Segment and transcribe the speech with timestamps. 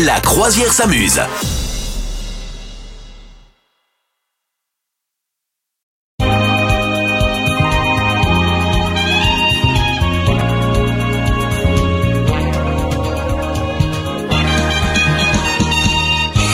[0.00, 1.20] La croisière s'amuse.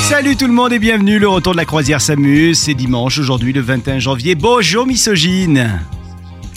[0.02, 3.52] Salut tout le monde et bienvenue, le retour de la croisière s'amuse, c'est dimanche aujourd'hui
[3.52, 4.34] le 21 janvier.
[4.34, 5.80] Bonjour misogyne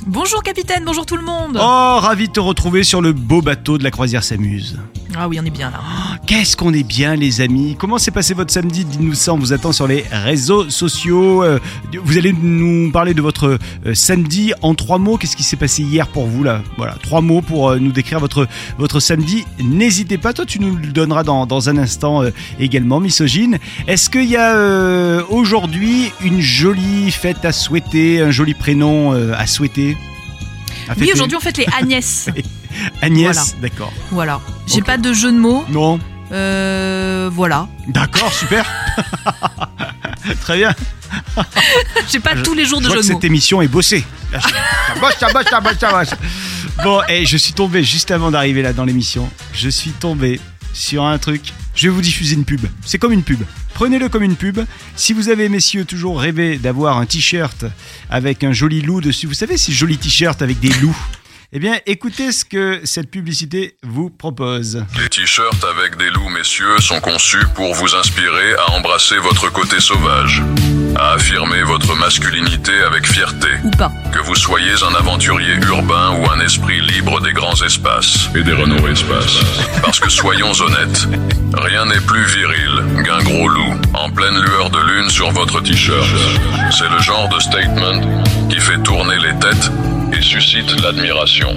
[0.08, 1.58] Bonjour capitaine, bonjour tout le monde.
[1.62, 4.80] Oh, ravi de te retrouver sur le beau bateau de la croisière s'amuse.
[5.16, 5.80] Ah oui, on est bien là.
[6.26, 8.86] Qu'est-ce qu'on est bien les amis Comment s'est passé votre samedi?
[8.86, 11.44] Dites-nous ça, on vous attend sur les réseaux sociaux.
[11.44, 11.60] Euh,
[12.04, 15.18] Vous allez nous parler de votre euh, samedi en trois mots.
[15.18, 16.62] Qu'est-ce qui s'est passé hier pour vous là?
[16.78, 18.48] Voilà, trois mots pour euh, nous décrire votre,
[18.80, 19.46] votre samedi.
[19.60, 22.24] N'hésitez pas, toi tu nous le donneras dans, dans un instant
[22.60, 23.60] également, misogyne.
[23.88, 29.98] Est-ce qu'il y a aujourd'hui une jolie fête à souhaiter, un joli prénom à souhaiter?
[30.96, 32.30] Oui, fêter aujourd'hui on fête les Agnès.
[33.02, 33.52] Agnès, Voilà.
[33.62, 33.94] d'accord.
[34.12, 34.42] voilà.
[34.68, 34.86] J'ai Ok.
[34.86, 35.66] pas de jeu de mots.
[35.70, 36.00] Non
[36.32, 37.68] Euh, voilà.
[37.88, 38.66] D'accord, super.
[40.42, 40.74] Très bien.
[42.12, 43.18] J'ai pas tous les jours Je de vois jeu que de mots.
[43.20, 44.06] cette émission est bossée.
[44.32, 44.40] Ça
[45.00, 46.12] bosse, ça bosse, ça bosse, ça bosse.
[46.84, 49.30] Bon, et je suis tombé juste avant d'arriver là dans l'émission.
[49.54, 50.40] Je suis tombé
[50.74, 51.54] sur un truc.
[51.76, 52.66] Je vais vous diffuser une pub.
[52.86, 53.42] C'est comme une pub.
[53.74, 54.60] Prenez-le comme une pub.
[54.96, 57.66] Si vous avez, messieurs, toujours rêvé d'avoir un t-shirt
[58.10, 60.98] avec un joli loup dessus, vous savez, ces jolis t-shirts avec des loups.
[61.54, 64.86] Eh bien, écoutez ce que cette publicité vous propose.
[64.98, 69.82] Les t-shirts avec des loups, messieurs, sont conçus pour vous inspirer à embrasser votre côté
[69.82, 70.42] sauvage,
[71.02, 73.92] à affirmer votre masculinité avec fierté, Ou pas.
[74.12, 78.54] que vous soyez un aventurier urbain ou un esprit libre des grands espaces et des
[78.54, 79.40] Renault Espaces.
[79.82, 81.08] Parce que soyons honnêtes,
[81.56, 86.06] rien n'est plus viril qu'un gros loup en pleine lueur de lune sur votre t-shirt.
[86.70, 88.02] C'est le genre de statement
[88.50, 89.72] qui fait tourner les têtes
[90.14, 91.52] et suscite l'admiration.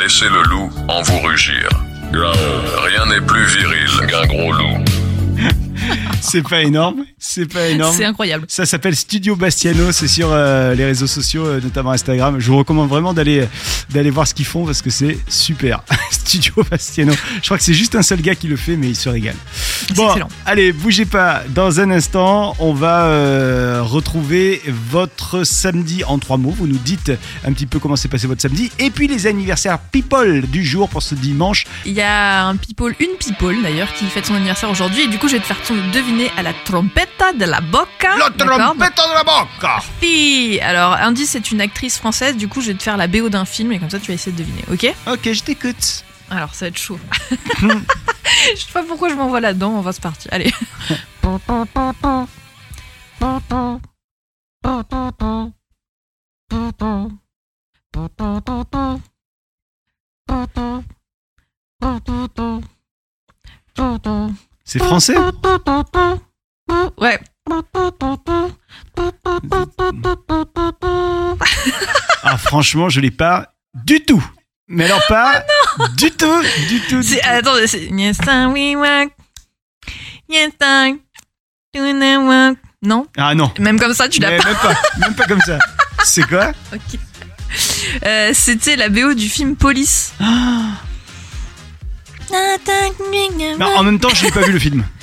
[0.00, 1.68] Laissez le loup en vous rugir.
[2.12, 4.84] Rien n'est plus viril qu'un gros loup.
[6.20, 7.04] C'est pas énorme.
[7.18, 7.94] C'est pas énorme.
[7.96, 8.44] C'est incroyable.
[8.48, 12.38] Ça s'appelle Studio Bastiano, c'est sur euh, les réseaux sociaux, euh, notamment Instagram.
[12.38, 13.46] Je vous recommande vraiment d'aller
[13.90, 15.82] d'aller voir ce qu'ils font parce que c'est super.
[16.10, 17.12] Studio Bastiano.
[17.36, 19.36] Je crois que c'est juste un seul gars qui le fait, mais il se régale.
[19.86, 20.28] C'est excellent.
[20.44, 21.42] allez, bougez pas.
[21.48, 24.60] Dans un instant, on va euh, retrouver
[24.90, 26.54] votre samedi en trois mots.
[26.56, 27.12] Vous nous dites
[27.44, 28.70] un petit peu comment s'est passé votre samedi.
[28.78, 31.64] Et puis les anniversaires people du jour pour ce dimanche.
[31.86, 35.02] Il y a un people, une people d'ailleurs, qui fête son anniversaire aujourd'hui.
[35.04, 38.16] Et du coup, je vais te faire ton- deviner à la trompetta de la bocca.
[38.18, 39.48] La D'accord trompette de la banque
[40.00, 40.58] Si.
[40.62, 42.36] Alors, indice, c'est une actrice française.
[42.36, 44.14] Du coup, je vais te faire la BO d'un film et comme ça, tu vas
[44.14, 44.64] essayer de deviner.
[44.72, 44.86] Ok?
[45.06, 46.04] Ok, je t'écoute.
[46.30, 46.98] Alors, ça va être chaud.
[47.60, 47.68] je
[48.56, 49.70] sais pas pourquoi je m'envoie là-dedans.
[49.76, 50.30] On va se partir.
[50.32, 50.52] Allez.
[64.68, 65.16] C'est français
[67.00, 67.18] Ouais.
[72.22, 74.22] Ah, franchement, je l'ai pas du tout.
[74.68, 75.42] Mais alors pas
[75.96, 77.00] du tout, du tout.
[77.00, 77.26] du C'est, tout.
[77.26, 77.88] attends, c'est.
[82.82, 83.50] Non Ah non.
[83.58, 84.44] Même comme ça, tu l'as pas.
[84.44, 85.58] Même pas, même pas comme ça.
[86.04, 87.00] C'est quoi Ok.
[88.04, 90.12] Euh, C'était la BO du film Police.
[93.58, 94.84] Mais En même temps, je n'ai pas vu le film.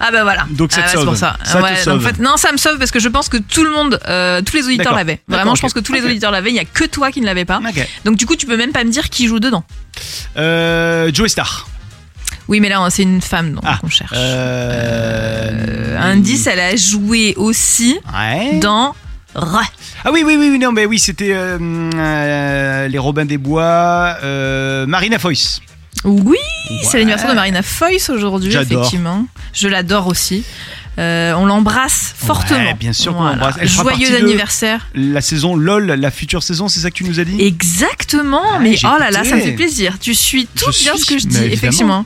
[0.00, 0.44] Ah bah voilà.
[0.50, 1.04] Donc ça te Ah ouais, c'est sauve.
[1.06, 1.36] pour ça.
[1.44, 1.92] Ça te sauve.
[1.94, 4.00] donc en fait, non, ça me sauve parce que je pense que tout le monde,
[4.08, 5.20] euh, tous les auditeurs l'avaient.
[5.28, 6.50] Vraiment, je pense que tous les auditeurs l'avaient.
[6.50, 7.60] Il y a que toi qui ne l'avais pas.
[8.04, 9.62] Donc du coup, tu peux même pas me dire qui joue dedans.
[10.36, 11.68] Euh, Joey Star.
[12.48, 14.10] Oui, mais là, c'est une femme donc Ah, qu'on cherche.
[14.14, 15.94] Euh...
[15.94, 18.58] Euh, indice, elle a joué aussi Ouais.
[18.58, 18.94] dans.
[19.36, 21.56] Ah oui, oui, oui, oui, non, mais oui, c'était euh,
[21.94, 25.60] euh, les Robins des Bois, euh, Marina Foïs.
[26.04, 26.36] Oui,
[26.82, 29.26] c'est l'anniversaire de Marina Foïs aujourd'hui, effectivement.
[29.52, 30.44] Je l'adore aussi.
[30.98, 32.58] Euh, on l'embrasse fortement.
[32.60, 33.56] Ouais, bien sûr qu'on l'embrasse.
[33.58, 34.86] Elle Joyeux anniversaire.
[34.94, 37.40] La saison LOL, la future saison, c'est ça que tu nous as dit?
[37.40, 39.98] Exactement, Ouais, mais oh là là, ça me fait plaisir.
[39.98, 42.04] Tu suis tout Je bien suis, ce que je dis, effectivement.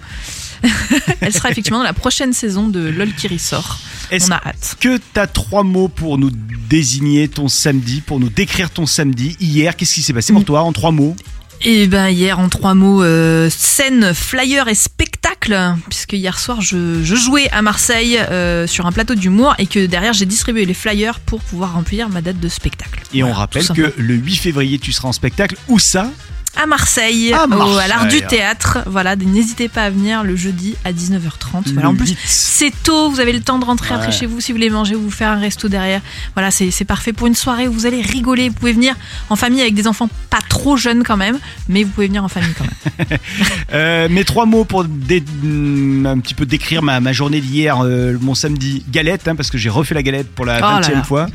[1.20, 3.78] Elle sera effectivement dans la prochaine saison de LOL qui ressort.
[4.10, 4.76] On a hâte.
[4.80, 6.30] que tu as trois mots pour nous
[6.70, 10.36] désigner ton samedi, pour nous décrire ton samedi Hier, qu'est-ce qui s'est passé Mm.
[10.36, 11.14] pour toi en trois mots?
[11.62, 17.02] Et ben hier en trois mots, euh, scène, flyer et spectacle, puisque hier soir je,
[17.02, 20.74] je jouais à Marseille euh, sur un plateau d'humour et que derrière j'ai distribué les
[20.74, 23.02] flyers pour pouvoir remplir ma date de spectacle.
[23.12, 25.56] Et on rappelle que le 8 février, tu seras en spectacle.
[25.68, 26.10] Où ça?
[26.56, 28.78] À Marseille, À au- à l'art du théâtre.
[28.86, 31.72] Voilà, n'hésitez pas à venir le jeudi à 19h30.
[31.72, 32.18] Voilà, en plus, 8.
[32.24, 34.12] c'est tôt, vous avez le temps de rentrer après Ouais.
[34.12, 36.00] chez vous si vous voulez manger ou vous faire un resto derrière.
[36.34, 38.48] Voilà, c'est c'est parfait pour une soirée où vous allez rigoler.
[38.48, 38.94] Vous pouvez venir
[39.30, 42.28] en famille avec des enfants pas trop jeunes quand même, mais vous pouvez venir en
[42.28, 43.18] famille quand même.
[43.74, 47.80] Euh, mes trois mots pour dé- mm, un petit peu décrire ma, ma journée d'hier,
[47.84, 50.80] euh, mon samedi galette, hein, parce que j'ai refait la galette pour la Oh là
[50.80, 51.02] 20 e là.
[51.04, 51.26] fois.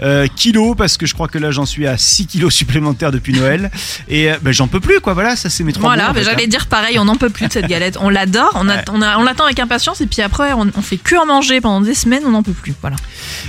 [0.00, 3.34] Euh, kilo, parce que je crois que là j'en suis à 6 kilos supplémentaires depuis
[3.34, 3.70] Noël.
[4.08, 5.12] Et ben, j'en peux plus, quoi.
[5.14, 6.10] Voilà, ça c'est mes trois Voilà, mots.
[6.10, 6.48] en fait, j'allais hein.
[6.48, 7.98] dire pareil, on n'en peut plus de cette galette.
[8.00, 8.76] On l'adore, on, Ouais.
[8.92, 11.80] on, on l'attend avec impatience et puis après on, on fait que en manger pendant
[11.80, 12.74] des semaines, on n'en peut plus.
[12.80, 12.96] Voilà.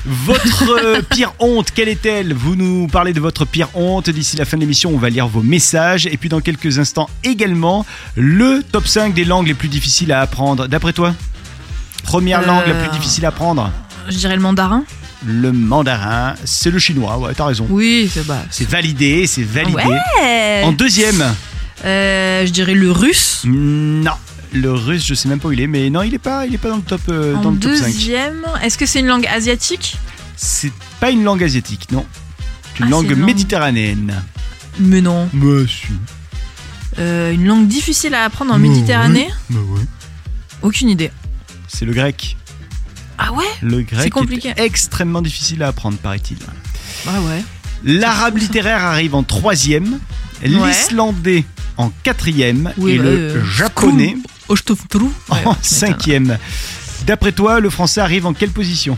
[0.05, 2.33] Votre euh, pire honte, quelle est-elle?
[2.33, 4.09] Vous nous parlez de votre pire honte.
[4.09, 6.07] D'ici la fin de l'émission, on va lire vos messages.
[6.07, 7.85] Et puis dans quelques instants également,
[8.15, 10.67] le top 5 des langues les plus difficiles à apprendre.
[10.67, 11.13] D'après toi?
[12.03, 13.71] Première Euh, langue la plus difficile à apprendre?
[14.09, 14.83] Je dirais le mandarin.
[15.25, 17.17] Le mandarin, c'est le chinois.
[17.17, 17.65] Ouais, t'as raison.
[17.69, 18.43] Oui, c'est bah.
[18.51, 19.81] C'est validé, c'est validé.
[20.21, 20.61] Ouais.
[20.63, 21.23] En deuxième,
[21.85, 23.41] Euh, je dirais le russe.
[23.45, 24.11] non.
[24.55, 26.53] Le russe, je sais même pas où il est, mais non, il est pas, il
[26.53, 27.85] est pas dans le top, euh, en dans le top 5.
[27.87, 29.97] deuxième, est-ce que c'est une langue asiatique?
[30.35, 32.05] C'est pas une langue asiatique, non.
[32.73, 34.23] C'est une Ah, langue c'est une langue- méditerranéenne.
[34.79, 35.27] Mais non.
[35.33, 35.95] Monsieur.
[36.99, 38.59] Euh, une langue difficile à apprendre en.
[38.59, 39.27] Méditerranée?
[39.49, 39.81] Bah ouais.
[40.61, 41.11] Aucune idée.
[41.67, 42.37] C'est le grec.
[43.25, 44.49] Ah ouais Le grec C'est compliqué.
[44.49, 46.37] est extrêmement difficile à apprendre, paraît-il.
[47.07, 47.43] Ah ouais.
[47.85, 49.99] L'arabe littéraire arrive en troisième,
[50.43, 51.45] l'islandais
[51.77, 54.17] en quatrième Oui, et bah, le euh, japonais
[54.89, 55.11] trou.
[55.29, 56.37] En cinquième.
[57.05, 58.97] D'après toi, le français arrive en quelle position?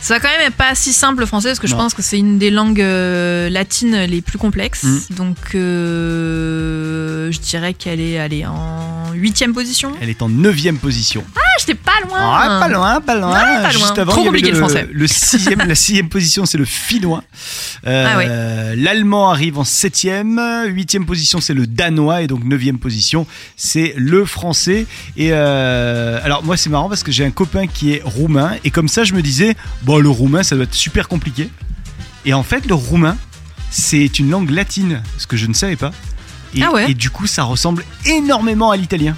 [0.00, 2.18] Ça va quand même pas si simple le français parce que je pense que c'est
[2.18, 4.84] une des langues euh, latines les plus complexes.
[4.84, 5.14] Mm.
[5.14, 9.92] Donc euh, je dirais qu'elle est allée en huitième position.
[10.00, 11.24] Elle est en neuvième position.
[11.36, 12.18] Ah, j'étais pas loin.
[12.20, 13.32] Ah, pas loin, pas loin.
[13.32, 13.70] Pas loin.
[13.70, 14.88] Juste avant, Trop compliqué, le français.
[14.90, 17.22] le sixième, la sixième position, c'est le finnois.
[17.86, 20.40] Euh, Ah L'allemand arrive en septième.
[20.66, 22.22] Huitième position, c'est le danois.
[22.22, 23.26] Et donc, neuvième position,
[23.56, 24.86] c'est le français.
[25.16, 28.52] Et euh, alors, moi, c'est marrant parce que j'ai un copain qui est roumain.
[28.64, 31.48] Et comme ça, je me disais, bon, le roumain, ça doit être super compliqué.
[32.24, 33.16] Et en fait, le roumain,
[33.70, 35.92] c'est une langue latine, ce que je ne savais pas.
[36.54, 39.16] Et, Ah ouais et du coup, ça ressemble énormément à l'italien.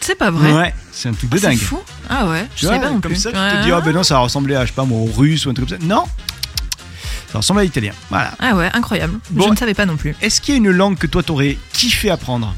[0.00, 0.52] C'est pas vrai.
[0.52, 1.58] Ouais, c'est un truc de Ah, c'est dingue.
[1.58, 1.78] fou.
[2.10, 3.20] Ah ouais, je Tu sais vois, pas non comme plus.
[3.20, 3.50] ça, tu Ouais.
[3.58, 5.50] te dis, ah ben non, ça ressemblait à, je sais pas moi, au russe ou
[5.50, 5.86] un truc comme ça.
[5.86, 6.04] Non,
[7.32, 7.92] ça ressemble à l'italien.
[8.10, 8.32] Voilà.
[8.38, 9.18] Ah ouais, incroyable.
[9.30, 9.46] Bon.
[9.46, 10.14] Je ne savais pas non plus.
[10.20, 12.54] Est-ce qu'il y a une langue que toi t'aurais kiffé apprendre?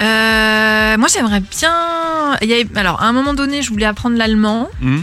[0.00, 2.36] Euh, moi, j'aimerais bien.
[2.40, 5.02] il y avait- Alors, à un moment donné, je voulais apprendre l'allemand Hmm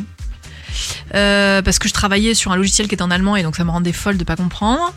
[1.15, 3.63] euh, parce que je travaillais sur un logiciel qui était en allemand et donc ça
[3.63, 4.93] me rendait folle de pas comprendre.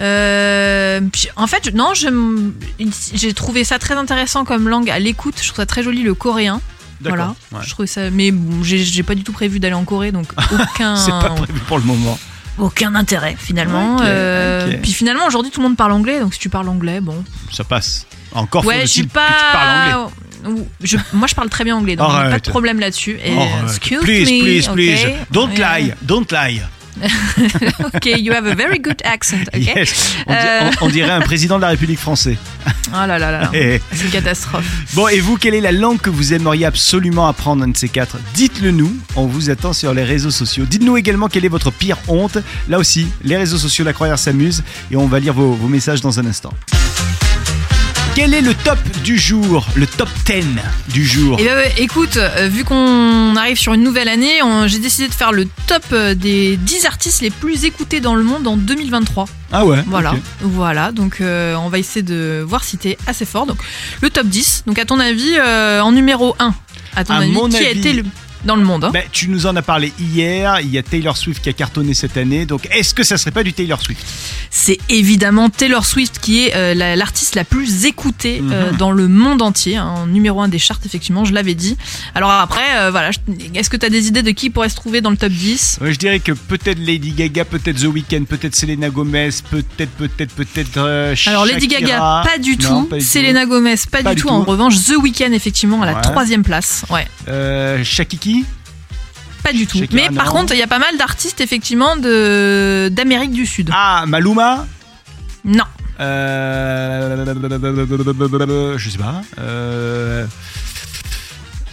[0.00, 5.34] Euh, puis, en fait, non, j'ai trouvé ça très intéressant comme langue à l'écoute.
[5.40, 6.60] Je trouve ça très joli le coréen.
[7.00, 7.34] Voilà.
[7.52, 7.60] Ouais.
[7.62, 10.96] Je trouvais ça, mais bon, j'ai pas du tout prévu d'aller en Corée, donc aucun.
[10.96, 12.18] C'est pas prévu pour le moment.
[12.58, 13.98] aucun intérêt finalement.
[14.02, 14.72] Euh.
[14.82, 17.24] Puis finalement aujourd'hui tout le monde parle anglais, donc si tu parles anglais, bon.
[17.52, 18.06] Ça passe.
[18.32, 20.12] Encore ouais, je suis faut-il que tu parles anglais.
[20.82, 23.18] Je- moi je parle très bien anglais, donc pas de problème là-dessus.
[23.64, 25.06] Excuse please, me, please, please.
[25.30, 25.82] Don't Ouais.
[25.82, 26.60] lie, don't lie.
[27.84, 29.42] ok, you have a very good accent.
[29.52, 29.60] Ok?
[29.74, 30.14] Yes.
[30.28, 30.70] On, di- Euh.
[30.80, 32.36] on- on dirait un président de la République française.
[32.92, 33.50] Oh là là là.
[33.52, 34.64] C'est une catastrophe.
[34.92, 37.88] Bon, et vous, quelle est la langue que vous aimeriez absolument apprendre, un de ces
[37.88, 38.16] quatre?
[38.34, 40.66] Dites-le nous, on vous attend sur les réseaux sociaux.
[40.66, 42.38] Dites-nous également quelle est votre pire honte.
[42.68, 44.62] Là aussi, les réseaux sociaux, la croisière s'amuse,
[44.92, 46.52] et on va lire vos, vos messages dans un instant.
[48.14, 50.44] Quel est le top du jour Le top 10
[50.92, 54.78] du jour Et ben ouais, écoute, euh, vu qu'on arrive sur une nouvelle année, j'ai
[54.78, 58.46] décidé de faire le top euh, des 10 artistes les plus écoutés dans le monde
[58.46, 59.26] en 2023.
[59.52, 60.92] Ah ouais Voilà, voilà.
[60.92, 63.46] Donc euh, on va essayer de voir si t'es assez fort.
[63.46, 63.58] Donc
[64.00, 64.62] le top 10.
[64.66, 66.54] Donc à ton avis, euh, en numéro 1,
[66.94, 68.04] à ton À avis, mon qui a été le-
[68.44, 71.16] dans le monde hein Ben, tu nous en as parlé hier, il y a Taylor
[71.16, 74.04] Swift qui a cartonné cette année, donc est-ce que ça serait pas du Taylor Swift?
[74.50, 78.76] C'est évidemment Taylor Swift qui est euh, la- l'artiste la plus écoutée euh, Mhm.
[78.76, 81.76] dans le monde entier, hein, en numéro 1 des charts effectivement, je l'avais dit.
[82.14, 83.10] Alors après, euh, voilà,
[83.54, 85.78] est-ce que tu as des idées de qui pourrait se trouver dans le top 10
[85.80, 90.34] Ouais, Je dirais que peut-être Lady Gaga, peut-être The Weeknd, peut-être Selena Gomez, peut-être, peut-être,
[90.34, 90.78] peut-être.
[91.26, 91.66] Alors Lady.
[91.66, 92.88] Gaga, pas du Non, tout.
[92.90, 93.08] pas du tout.
[93.10, 94.28] Selena Gomez, pas, Pas du tout.
[94.28, 96.84] En revanche, The Weeknd effectivement à la troisième place.
[96.90, 97.06] Ouais.
[97.28, 97.82] Euh,
[99.42, 99.78] Pas du tout.
[99.92, 100.32] Mais par non.
[100.32, 103.70] contre, il y a pas mal d'artistes effectivement de d'Amérique du Sud.
[103.72, 104.66] Ah, Maluma
[105.44, 105.64] Non.
[106.00, 107.26] euh...
[108.78, 109.20] Je sais pas.
[109.38, 110.26] Euh...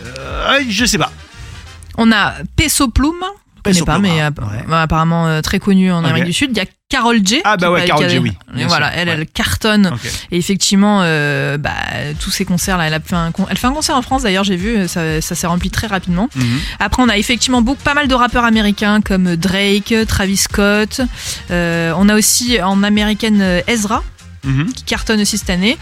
[0.01, 1.11] euh, Je sais pas.
[1.97, 3.23] On a Peso Plume.
[3.65, 4.29] Je connais pas, mais ouais.
[4.67, 5.99] bah, apparemment euh, très connu en.
[6.03, 6.49] Amérique du Sud.
[6.53, 7.41] Il y a Carol J.
[7.45, 9.13] Ah bah ouais, a- J, oui, bien voilà, sûr, elle, ouais.
[9.19, 9.91] elle cartonne.
[10.31, 11.71] Et effectivement, euh, bah,
[12.19, 14.23] tous ces concerts là, elle a fait un, con- elle fait un concert en France
[14.23, 16.29] d'ailleurs, j'ai vu, ça, ça s'est rempli très rapidement.
[16.35, 16.59] Mhm.
[16.79, 21.01] Après, on a effectivement beaucoup, pas mal de rappeurs américains comme Drake, Travis Scott.
[21.51, 24.03] Euh, on a aussi en américaine Ezra.
[24.43, 24.73] Mhm.
[24.73, 25.77] qui cartonne aussi cette année.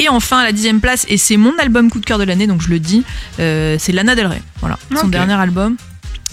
[0.00, 2.48] Et enfin, à la dixième place, et c'est mon album coup de cœur de l'année,
[2.48, 3.04] donc je le dis,
[3.38, 4.42] euh, c'est Lana Del Rey.
[4.58, 5.76] Voilà, son dernier album.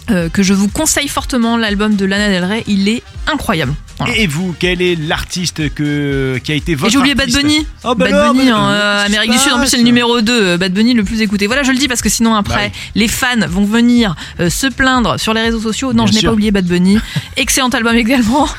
[0.09, 3.73] Euh, que je vous conseille fortement, l'album de Lana Del Rey, il est incroyable.
[3.99, 4.15] Voilà.
[4.15, 7.65] Et vous, quel est l'artiste que, qui a été votre j'ai oublié Bad Bunny.
[7.83, 9.83] Oh, bah Bad Bunny en euh, euh, qui Amérique du Sud, en plus c'est le
[9.83, 11.47] numéro 2, Bad Bunny le plus écouté.
[11.47, 14.67] Voilà, je le dis parce que sinon après, Bah les fans vont venir euh, se
[14.67, 15.93] plaindre sur les réseaux sociaux.
[15.93, 16.99] Non, Bien je n'ai pas oublié Bad Bunny.
[17.37, 18.47] Excellent album également.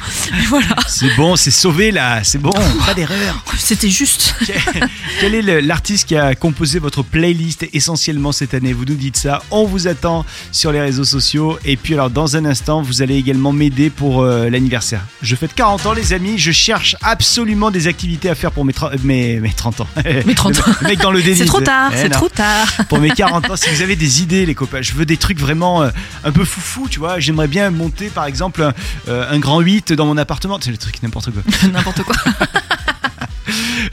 [0.49, 2.50] Voilà, C'est bon, c'est sauvé là, c'est bon,
[2.87, 3.42] pas d'erreur.
[3.59, 4.35] c'était juste.
[5.21, 8.73] Quel est l'artiste qui a composé votre playlist essentiellement cette année?
[8.73, 11.59] Vous nous dites ça, on vous attend sur les réseaux sociaux.
[11.64, 15.02] Et puis alors dans un instant, vous allez également m'aider pour euh, l'anniversaire.
[15.28, 18.73] Je fête 40 ans les amis, je cherche absolument des activités à faire pour mes,
[18.73, 19.87] tra- mes, mes 30 ans.
[20.25, 20.62] Mes 30 ans.
[20.80, 21.37] Le mec dans le déni.
[21.37, 22.66] C'est trop tard, Eh c'est trop tard.
[22.88, 25.38] Pour mes 40 ans, si vous avez des idées les copains, je veux des trucs
[25.38, 25.90] vraiment euh,
[26.25, 27.20] un peu foufou, tu vois.
[27.20, 28.73] J'aimerais bien monter par exemple un,
[29.08, 30.58] euh, un grand 8 dans mon appartement.
[30.62, 31.42] C'est le truc n'importe quoi.
[31.70, 32.16] N'importe quoi.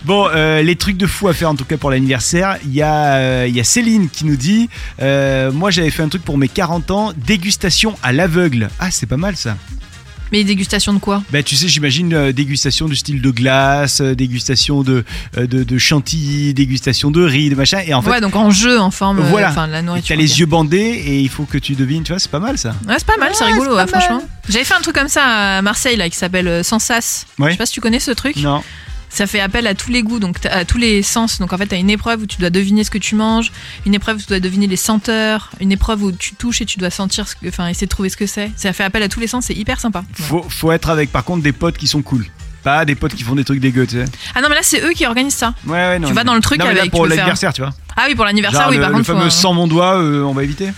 [0.06, 2.58] Bon, euh, les trucs de fou à faire en tout cas pour l'anniversaire.
[2.66, 4.70] Il y, euh, y a Céline qui nous dit
[5.02, 8.70] euh, Moi j'avais fait un truc pour mes 40 ans, dégustation à l'aveugle.
[8.80, 9.58] Ah, c'est pas mal ça.
[10.32, 11.24] Mais dégustation de quoi?
[11.32, 15.04] Bah, tu sais, j'imagine euh, dégustation du style de glace, euh, dégustation de,
[15.38, 17.82] euh, de, de chantilly, dégustation de riz, de machin.
[17.86, 19.50] Et en fait, Ouais, donc en jeu, en forme, euh, Voilà.
[19.52, 20.16] enfin la nourriture.
[20.16, 20.38] t'as les ok.
[20.40, 22.70] yeux bandés et il faut que tu devines, tu vois, c'est pas mal ça.
[22.88, 24.02] Ouais, c'est pas mal, c'est Ouais, rigolo, c'est ouais, pas mal.
[24.02, 24.28] franchement.
[24.50, 27.26] J'avais fait un truc comme ça à Marseille, là, qui s'appelle euh, Sans Sas.
[27.40, 27.50] Ouais.
[27.50, 28.36] Je sais pas si tu connais ce truc.
[28.38, 28.64] Non.
[29.16, 31.40] Ça fait appel à tous les goûts, donc à tous les sens.
[31.40, 33.54] Donc en fait, t'as une épreuve où tu dois deviner ce que tu manges,
[33.86, 36.80] une épreuve où tu dois deviner les senteurs, une épreuve où tu touches et tu
[36.80, 38.52] dois sentir, ce que, enfin, essayer de trouver ce que c'est.
[38.58, 40.00] Ça fait appel à tous les sens, c'est hyper sympa.
[40.00, 40.26] Ouais.
[40.26, 42.26] Faut, faut être avec par contre des potes qui sont cool.
[42.62, 44.06] Pas des potes qui font des trucs dégueux, tu sais.
[44.36, 45.54] Ah non, mais là, c'est eux qui organisent ça.
[45.66, 46.10] Ouais, ouais, non.
[46.10, 47.72] Tu vas dans le truc non, mais là, avec, pour tu faire- l'anniversaire, tu vois.
[47.96, 49.06] Ah oui, pour l'anniversaire, oui, le, par le contre.
[49.08, 50.74] faut, fameux euh, sans mon doigt, euh, on va éviter.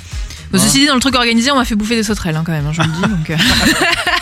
[0.51, 2.51] Bon, ceci dit, dans le truc organisé, on m'a fait bouffer des sauterelles hein, quand
[2.51, 3.01] même, hein, je vous le dis.
[3.01, 3.35] Donc, euh.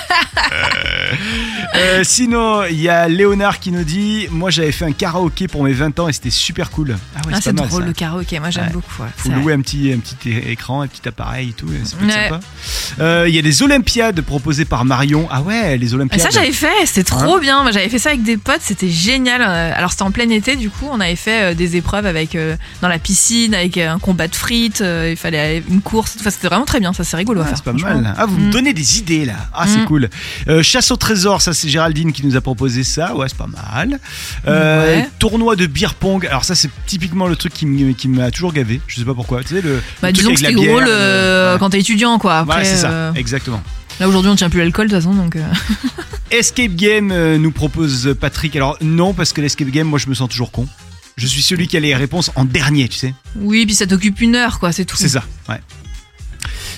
[1.78, 5.64] Euh, sinon, il y a Léonard qui nous dit Moi j'avais fait un karaoké pour
[5.64, 6.98] mes 20 ans et c'était super cool.
[7.16, 7.88] Ah ouais, Ah, c'est drôle ça.
[7.88, 8.72] le karaoké, moi j'aime Ouais.
[8.74, 9.02] beaucoup.
[9.02, 11.68] ouais, Faut louer un petit, un petit é- écran, un petit appareil et tout.
[13.00, 15.28] Euh, Il y a des Olympiades proposées par Marion.
[15.32, 16.22] Ah ouais, les Ah, Olympiades.
[16.22, 17.62] ça j'avais fait, c'était Hein trop bien.
[17.64, 19.42] Moi j'avais fait ça avec des potes, c'était génial.
[19.42, 22.56] Euh, Alors c'était en plein été, du coup on avait fait des épreuves avec euh,
[22.82, 24.82] dans la piscine, avec un combat de frites.
[24.82, 26.16] euh, il fallait aller- une course.
[26.20, 26.94] Enfin c'était vraiment très bien.
[26.94, 27.58] Ça c'est rigolo à Ah, faire.
[27.58, 28.14] c'est pas mal.
[28.18, 28.52] Ah, vous me Mm.
[28.52, 29.34] donnez des idées là.
[29.54, 29.86] Ah, c'est Mm.
[29.86, 30.10] cool.
[30.48, 33.16] Euh, chasse au trésor, ça c'est Géraldine qui nous a proposé ça.
[33.16, 34.00] Ouais, c'est pas mal.
[34.48, 35.10] Euh, Ouais.
[35.20, 36.26] Tournoi de beer pong.
[36.28, 37.66] Alors ça c'est typiquement le truc qui
[38.08, 38.82] m'a toujours gavé.
[38.88, 39.44] Je sais pas pourquoi.
[39.44, 39.82] Tu sais le.
[40.02, 42.40] Bah le truc disons que c'était bière, drôle euh, quand t'es étudiant quoi.
[42.40, 43.62] Après, Ouais, c'est ça, euh, exactement.
[44.00, 45.36] là aujourd'hui on tient plus l'alcool de toute façon donc.
[45.36, 45.42] euh,
[46.32, 48.56] Escape Game euh, nous propose Patrick.
[48.56, 50.68] Alors non, parce que l'escape game, moi je me sens toujours con.
[51.18, 53.14] Je suis celui qui a les réponses en dernier, tu sais.
[53.38, 54.98] Oui, puis ça t'occupe une heure quoi, c'est tout.
[54.98, 55.62] C'est ça, ouais.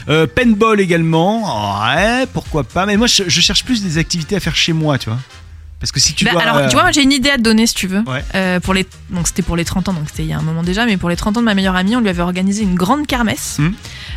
[0.10, 2.86] Euh, paintball également, ouais, pourquoi pas.
[2.86, 5.20] Mais moi je, je cherche plus des activités à faire chez moi, tu vois.
[5.80, 6.42] Parce que si tu Bah, dois.
[6.42, 8.00] alors, euh, tu vois, moi, j'ai une idée à te donner si tu veux.
[8.08, 8.24] Ouais.
[8.34, 10.42] Euh, pour les, donc c'était pour les 30 ans, donc c'était il y a un
[10.42, 12.64] moment déjà, mais pour les 30 ans de ma meilleure amie, on lui avait organisé
[12.64, 13.70] une grande kermesse, Hmm.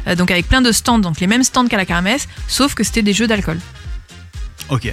[0.06, 2.82] Euh, donc avec plein de stands, donc les mêmes stands qu'à la kermesse, sauf que
[2.82, 3.58] c'était des jeux d'alcool.
[4.70, 4.90] Ok.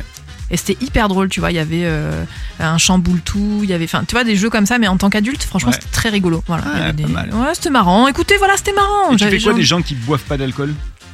[0.50, 1.52] Et c'était hyper drôle, tu vois.
[1.52, 2.24] Il y avait euh,
[2.60, 4.96] un chamboule tout, il y avait, enfin, tu vois, des jeux comme ça, mais en
[4.98, 5.78] tant qu'adulte, franchement, Ouais.
[5.80, 6.44] c'était très rigolo.
[6.48, 6.64] Voilà.
[6.66, 7.30] Ah, Il y avait pas des- mal.
[7.34, 8.08] Ouais, c'était marrant.
[8.08, 9.12] Écoutez, voilà, c'était marrant.
[9.12, 10.74] Et tu fais quoi genre- des gens qui boivent pas d'alcool?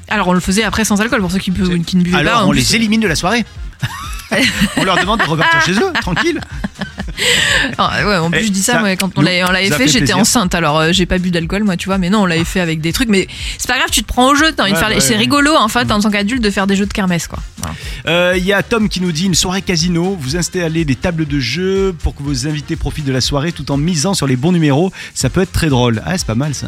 [0.10, 1.56] Alors, on le faisait après sans alcool pour ceux qui, ne
[2.04, 2.18] buvaient pas.
[2.18, 3.46] Alors on les élimine de la soirée.
[4.78, 6.40] on leur demande de repartir chez eux, tranquille.
[7.78, 10.54] Ah, ouais, en plus, Eh, je dis ça, quand on l'avait fait, fait j'étais enceinte.
[10.56, 12.82] Alors, euh, j'ai pas bu d'alcool, moi, tu vois, mais non, on l'avait fait avec
[12.82, 13.10] des trucs.
[13.10, 13.28] Mais
[13.58, 15.02] c'est pas grave, tu te prends au jeu, t'as envie de Ouais, faire les- ouais,
[15.02, 17.40] C'est rigolo, en fait, en tant qu'adulte, de faire des jeux de kermesse, quoi.
[17.58, 17.76] Voilà.
[18.08, 20.18] Euh, Il y a Tom qui nous dit une soirée casino.
[20.20, 23.72] Vous installez des tables de jeu pour que vos invités profitent de la soirée tout
[23.72, 24.92] en misant sur les bons numéros.
[25.14, 26.02] Ça peut être très drôle.
[26.06, 26.68] Ah, c'est pas mal ça.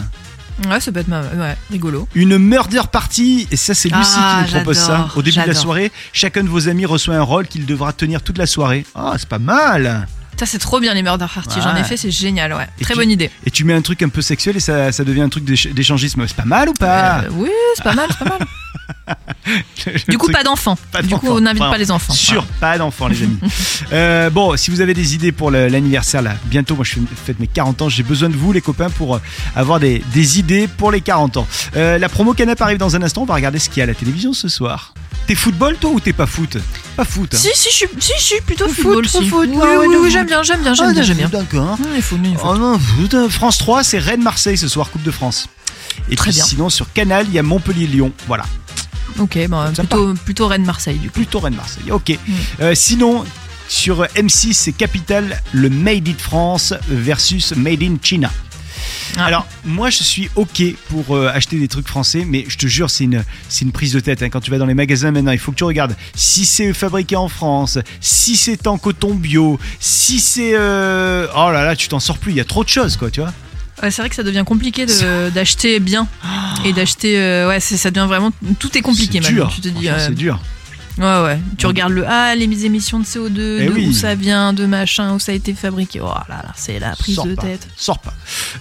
[0.69, 2.07] Ouais, ça peut être ma- ouais, rigolo.
[2.15, 5.09] Une murder party, et ça c'est Lucie Ah, qui nous propose ça.
[5.15, 8.21] Au début de la soirée, chacun de vos amis reçoit un rôle qu'il devra tenir
[8.21, 8.85] toute la soirée.
[8.95, 10.07] Ah, c'est pas mal.
[10.37, 11.59] Ça, c'est trop bien, les murder party.
[11.61, 11.81] J'en Ouais.
[11.81, 12.67] ai fait, c'est génial, ouais.
[12.79, 13.29] Et Très tu- bonne idée.
[13.45, 15.67] Et tu mets un truc un peu sexuel et ça, ça devient un truc d'éch-
[15.73, 16.25] d'échangisme.
[16.27, 17.19] C'est pas mal ou pas?
[17.19, 18.47] Euh, oui, c'est pas mal, c'est pas mal.
[20.07, 20.77] Du coup, pas d'enfants.
[21.03, 22.13] Du coup, on n'invite Enfin, pas les enfants.
[22.13, 23.37] Sûr, pas d'enfants, les amis.
[23.93, 27.39] Euh, bon, si vous avez des idées pour l'anniversaire, là, bientôt, moi je fais- fête
[27.39, 29.19] mes 40 ans, j'ai besoin de vous, les copains, pour euh,
[29.55, 31.47] avoir des, des idées pour les 40 ans.
[31.75, 33.83] Euh, la promo Canap arrive dans un instant, on va regarder ce qu'il y a
[33.83, 34.93] à la télévision ce soir.
[35.27, 36.57] T'es football, toi, ou t'es pas foot?
[36.95, 37.33] Pas foot.
[37.33, 37.37] hein.
[37.37, 39.07] Si, si, je suis, si, je suis plutôt Foot, football.
[39.07, 39.29] foot, si.
[39.29, 41.29] foot, oui, oui, j'aime bien, j'aime bien, j'aime Ah, bien, j'aime bien.
[41.29, 41.77] D'accord.
[41.95, 42.47] Il faut, faut.
[42.49, 45.47] Oh non, foot, France 3, c'est Rennes-Marseille ce soir, Coupe de France.
[46.09, 46.45] Et Très puis bien.
[46.45, 48.11] sinon, sur Canal, il y a Montpellier-Lyon.
[48.27, 48.45] Voilà.
[49.19, 49.95] Ok, bon, Sympa.
[49.95, 51.15] plutôt, plutôt Rennes-Marseille, du coup.
[51.15, 51.91] Plutôt Rennes-Marseille.
[51.91, 52.09] Ok.
[52.09, 52.33] Mm.
[52.61, 53.23] Euh, sinon,
[53.67, 58.31] sur M6 et Capital, le Made in France versus Made in China.
[59.17, 59.25] Ah.
[59.25, 62.89] Alors, moi, je suis OK pour euh, acheter des trucs français, mais je te jure,
[62.89, 64.21] c'est une, c'est une prise de tête.
[64.21, 64.29] hein.
[64.29, 67.15] Quand tu vas dans les magasins maintenant, il faut que tu regardes si c'est fabriqué
[67.15, 70.51] en France, si c'est en coton bio, si c'est.
[70.55, 73.09] euh, Oh là là, tu t'en sors plus, il y a trop de choses, quoi,
[73.09, 73.31] tu vois.
[73.81, 74.85] Ouais, c'est vrai que ça devient compliqué
[75.33, 76.07] d'acheter bien
[76.63, 77.19] et d'acheter.
[77.19, 78.31] euh, ouais, ça devient vraiment.
[78.59, 79.47] Tout est compliqué C'est maintenant.
[79.47, 79.53] dur.
[79.55, 79.89] Tu te dis.
[79.89, 80.39] Euh, C'est dur.
[80.97, 81.39] Ouais, ouais.
[81.57, 83.87] Tu regardes le ah, les émissions de CO2, Eh de oui.
[83.87, 85.99] où ça vient, de machin, où ça a été fabriqué.
[86.01, 87.41] Oh là là, c'est la prise Sors de pas.
[87.43, 87.67] tête.
[87.75, 88.13] Sors pas.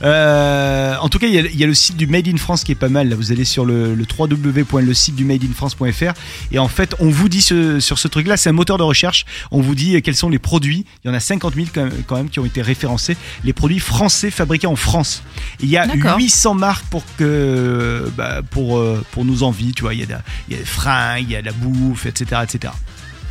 [0.02, 2.64] Euh, en tout cas, il y, a, y a le site du Made in France
[2.64, 3.08] qui est pas mal.
[3.08, 6.12] Là, vous allez sur le, le www.lesitedumadeinfrance.fr
[6.52, 9.24] et en fait, on vous dit ce- sur ce truc-là, c'est un moteur de recherche.
[9.50, 10.84] On vous dit quels sont les produits.
[11.04, 13.16] Il y en a 50 000 quand même, quand même qui ont été référencés.
[13.44, 15.22] Les produits français fabriqués en France.
[15.60, 16.16] Il y a D'accord.
[16.18, 19.72] 800 marques pour que bah, pour euh, pour nos envies.
[19.72, 20.14] Tu vois, il y a de-
[20.48, 22.72] il y a des fringues, il y a de la bouffe, etc., etc.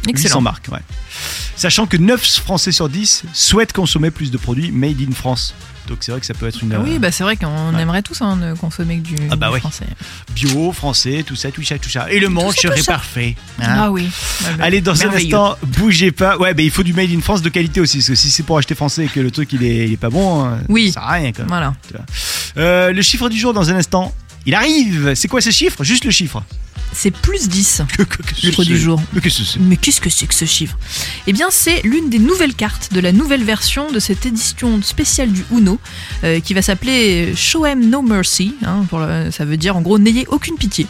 [0.06, 0.42] 800 Excellent.
[0.42, 0.80] marques, ouais.
[1.56, 5.54] Sachant que 9 Français sur 10 souhaitent consommer plus de produits made in France.
[5.88, 7.82] Donc c'est vrai que ça peut être une Ah oui, bah c'est vrai qu'on Ouais.
[7.82, 9.60] aimerait tous hein, consommer que du, Ah bah du ouais.
[9.60, 9.86] français.
[10.34, 12.10] bio, français, tout ça, tout ça, tout ça.
[12.12, 13.36] Et le monde serait parfait.
[13.62, 13.66] hein.
[13.68, 14.04] Ah oui.
[14.04, 16.38] Ouais, bah, Allez, dans un instant, bougez pas.
[16.38, 17.98] Ouais, bah, il faut du made in France de qualité aussi.
[17.98, 19.98] Parce que si c'est pour acheter français et que le truc il est, il est
[19.98, 20.88] pas bon, hein, Oui.
[20.88, 21.48] ça sert à rien quand même.
[21.50, 21.74] Voilà.
[22.58, 24.14] Euh, le chiffre du jour dans un instant.
[24.46, 25.84] Il arrive C'est quoi ce chiffre?
[25.84, 26.44] Juste le chiffre.
[26.94, 27.82] C'est plus 10.
[27.98, 29.02] Que- que- que Chiffre du jour.
[29.60, 30.78] Mais qu'est-ce que c'est que ce chiffre?
[31.28, 35.32] Eh bien, c'est l'une des nouvelles cartes de la nouvelle version de cette édition spéciale
[35.32, 35.80] du Uno,
[36.24, 38.56] euh, qui va s'appeler Show 'em No Mercy.
[38.66, 40.88] hein, pour le- ça veut dire en gros n'ayez aucune pitié.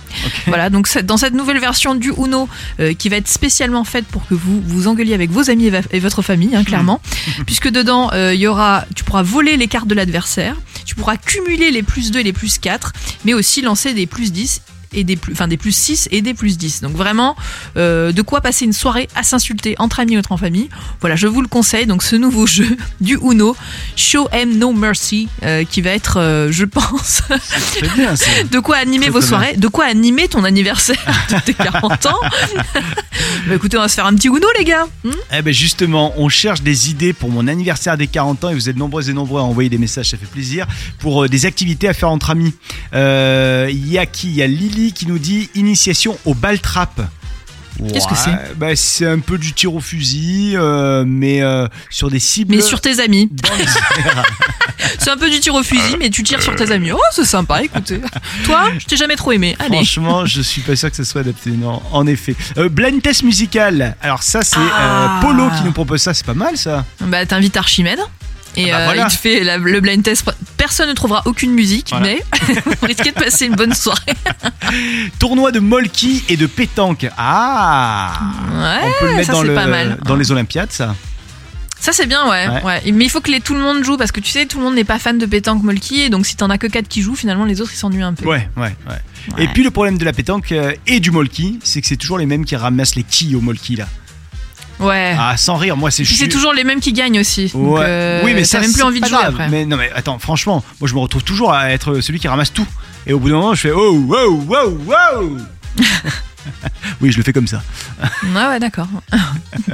[0.48, 2.48] Voilà, donc dans cette nouvelle version du Uno,
[2.80, 6.00] euh, qui va être spécialement faite pour que vous vous engueuliez avec vos amis et,
[6.00, 7.02] votre famille, hein, clairement,
[7.46, 10.56] puisque dedans euh, y aura, tu pourras voler les cartes de l'adversaire,
[10.86, 12.94] tu pourras cumuler les plus 2 et les plus 4,
[13.26, 14.62] mais aussi lancer des plus 10
[14.94, 16.82] et des plus, enfin des plus 6 et des plus 10.
[16.82, 17.36] Donc vraiment,
[17.78, 20.70] euh, de quoi passer une soirée à s'insulter entre amis ou entre en famille.
[21.02, 21.86] Voilà, je vous le conseille.
[21.86, 23.56] Donc ce nouveau jeu du Uno,
[23.96, 27.22] Show 'em No Mercy, euh, qui va être, euh, je pense,
[27.96, 28.14] bien
[28.52, 30.98] de quoi animer vos soirées, de quoi animer ton anniversaire
[31.30, 32.20] de tes 40 ans.
[33.48, 34.88] bah écoutez, on va se faire un petit Uno les gars.
[35.04, 38.54] Hmm Eh ben justement, on cherche des idées pour mon anniversaire des 40 ans et
[38.54, 40.68] vous êtes nombreux et nombreux à envoyer des messages, ça fait plaisir,
[41.00, 42.54] pour des activités à faire entre amis.
[42.94, 44.30] Il y a qui?
[44.30, 47.02] Il y a Lily qui nous dit initiation au ball trap.
[47.92, 52.12] Qu'est-ce que c'est bah, C'est un peu du tir au fusil, euh, mais euh, sur
[52.12, 52.56] des cibles.
[52.56, 53.30] mais sur tes amis.
[55.00, 56.92] C'est un peu du tir au fusil, mais tu tires sur tes amis.
[56.92, 58.00] Oh, c'est sympa, écoutez.
[58.46, 59.56] Toi, je t'ai jamais trop aimé.
[59.60, 59.78] Allez.
[59.78, 61.52] Franchement, je suis pas sûr que ça soit adapté.
[61.52, 62.36] Non, en effet.
[62.58, 63.96] Euh, blind test musical.
[64.02, 65.20] Alors ça, c'est Ah.
[65.20, 66.14] euh, Polo qui nous propose ça.
[66.14, 66.86] C'est pas mal ça.
[67.02, 68.00] Bah, t'invites Archimède.
[68.56, 69.08] Et Ah bah euh, voilà.
[69.10, 70.24] il te fait la- le blind test.
[70.58, 72.06] Personne ne trouvera aucune musique, Voilà.
[72.08, 72.24] mais
[72.82, 74.14] vous risquez de passer une bonne soirée.
[75.20, 77.08] Tournoi de molki et de pétanque.
[77.18, 78.14] Ah.
[78.52, 79.98] Ouais, On peut le mettre ça, dans, le, pas mal.
[80.06, 80.96] dans les Olympiades, ça.
[81.80, 82.48] Ça c'est bien, ouais.
[82.48, 82.64] Ouais.
[82.64, 82.92] ouais.
[82.94, 84.64] Mais il faut que les, tout le monde joue parce que tu sais, tout le
[84.64, 87.02] monde n'est pas fan de pétanque molki et donc si t'en as que 4 qui
[87.02, 88.26] jouent, finalement les autres ils s'ennuient un peu.
[88.26, 88.94] Ouais, ouais, ouais.
[89.36, 89.44] Ouais.
[89.44, 92.18] Et puis le problème de la pétanque euh, et du molki, c'est que c'est toujours
[92.18, 93.88] les mêmes qui ramassent les quilles au molki là.
[94.80, 95.16] Ouais.
[95.18, 96.04] Ah, sans rire, moi c'est.
[96.04, 97.52] Puis c'est toujours les mêmes qui gagnent aussi.
[97.54, 97.86] Donc, Ouais.
[97.86, 99.34] euh, oui, mais ça, même plus envie de jouer grave.
[99.34, 99.50] après.
[99.50, 102.52] Mais non, mais attends, franchement, moi je me retrouve toujours à être celui qui ramasse
[102.52, 102.68] tout.
[103.06, 105.38] Et au bout d'un moment, je fais oh, wow, wow, wow.
[107.02, 107.62] oui, je le fais comme ça.
[108.24, 108.88] Ouais, ouais, d'accord.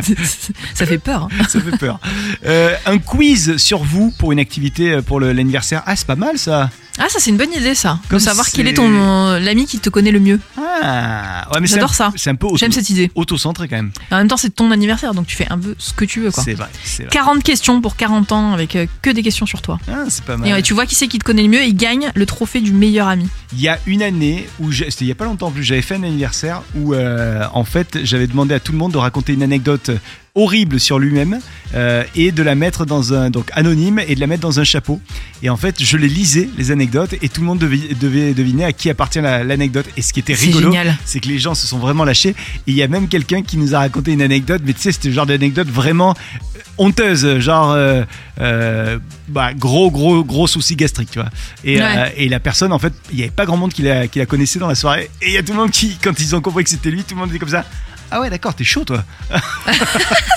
[0.74, 1.28] ça fait peur.
[1.32, 1.44] hein.
[1.48, 2.00] Ça fait peur.
[2.46, 5.84] Euh, un quiz sur vous pour une activité euh, pour l'anniversaire.
[5.86, 6.70] Ah, c'est pas mal ça.
[7.02, 7.98] Ah, ça c'est une bonne idée ça.
[8.10, 10.40] Comme de savoir c'est- quel est ton l'ami qui te connaît le mieux.
[10.58, 12.12] Ah, ouais, mais c'est J'adore ça.
[12.18, 13.10] C'est un peu J'aime cette idée.
[13.16, 13.92] auto-centré quand même.
[14.12, 16.32] En même temps, c'est ton anniversaire donc tu fais un peu ce que tu veux
[16.32, 16.44] quoi.
[16.44, 17.08] C'est vrai, vrai.
[17.10, 19.80] 40 questions pour 40 ans avec euh, que des questions sur toi.
[19.88, 20.52] Ah, c'est pas Et mal.
[20.54, 22.60] ouais, tu vois qui c'est qui te connaît le mieux et il gagne le trophée
[22.60, 23.28] du meilleur ami.
[23.54, 25.96] Il y a une année où c'était il y a pas longtemps plus, j'avais fait
[25.96, 29.44] un anniversaire où euh, en fait j'avais demandé à tout le monde de raconter une
[29.44, 29.92] anecdote
[30.36, 31.40] horrible sur lui-même
[31.76, 34.64] euh, et de la mettre dans un donc anonyme et de la mettre dans un
[34.64, 35.02] chapeau.
[35.44, 38.66] Et en fait, je les lisais les anecdotes et tout le monde devait, devait deviner
[38.66, 39.86] à qui appartient la- l'anecdote.
[39.98, 40.72] Et ce qui était rigolo,
[41.06, 42.30] c'est que les gens se sont vraiment lâchés.
[42.30, 42.36] Et
[42.68, 45.08] il y a même quelqu'un qui nous a raconté une anecdote, mais tu sais, c'était
[45.10, 48.04] le genre d'anecdote vraiment euh, honteuse, genre euh,
[48.40, 51.30] euh, bah, gros, gros, gros souci gastrique, tu vois.
[51.64, 52.14] Et, Ouais.
[52.18, 54.26] et la personne, en fait, il n'y avait pas grand monde qui la, qui la
[54.26, 55.10] connaissait dans la soirée.
[55.22, 57.04] Et il y a tout le monde qui, quand ils ont compris que c'était lui,
[57.04, 57.66] tout le monde était comme ça.
[58.12, 59.04] Ah ouais, d'accord, t'es chaud, toi.
[59.32, 59.40] Ah,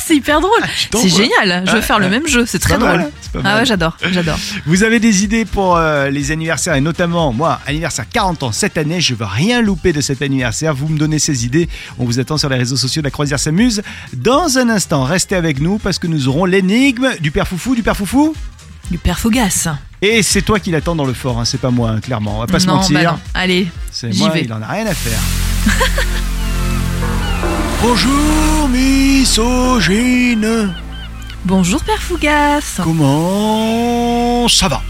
[0.05, 0.61] c'est hyper drôle.
[0.91, 1.65] t'en C'est génial.
[1.67, 2.45] Je veux faire le même jeu.
[2.47, 3.43] C'est très mal, drôle.
[3.45, 4.39] Ah ouais, j'adore, j'adore.
[4.67, 8.77] Vous avez des idées pour euh, les anniversaires et notamment moi, anniversaire 40 ans cette
[8.77, 10.75] année, je veux rien louper de cet anniversaire.
[10.75, 11.69] Vous me donnez ces idées.
[11.99, 13.83] On vous attend sur les réseaux sociaux de la Croisière s'amuse.
[14.13, 17.83] Dans un instant, restez avec nous parce que nous aurons l'énigme du père Foufou, du
[17.83, 18.35] père Foufou.
[18.91, 19.69] Du père Fougas.
[20.03, 22.37] Et c'est toi qui l'attends dans le fort, hein, c'est pas moi, hein, clairement.
[22.37, 22.99] On va pas se non, mentir.
[23.01, 23.19] bah non.
[23.35, 24.43] Allez, C'est moi, vais.
[24.43, 25.21] il en a rien à faire.
[27.83, 30.73] Bonjour, misogyne.
[31.45, 32.79] bonjour père Fougas.
[32.81, 34.81] Comment ça va?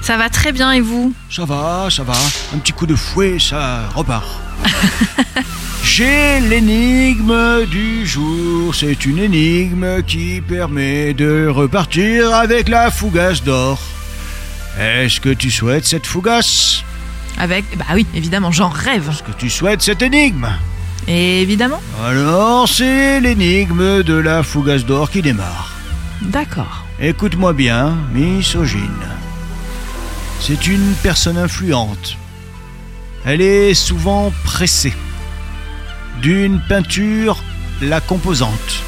[0.00, 1.12] Ça va très bien et vous?
[1.28, 2.14] Ça va, ça va.
[2.54, 4.28] Un petit coup de fouet, ça repart.
[5.82, 8.72] J'ai l'énigme du jour.
[8.76, 13.80] C'est une énigme qui permet de repartir avec la fougasse d'or.
[14.78, 16.84] Est-ce que tu souhaites cette fougasse?
[17.38, 19.08] Avec Bah oui, évidemment, j'en rêve.
[19.10, 20.46] Est-ce que tu souhaites cette énigme?
[21.06, 21.80] Et évidemment.
[22.02, 25.70] Alors, c'est l'énigme de la fougasse d'or qui démarre.
[26.22, 26.84] D'accord.
[27.00, 29.08] Écoute-moi bien, misogyne.
[30.40, 32.16] C'est une personne influente.
[33.24, 34.94] Elle est souvent pressée.
[36.22, 37.42] D'une peinture,
[37.82, 38.82] la composante.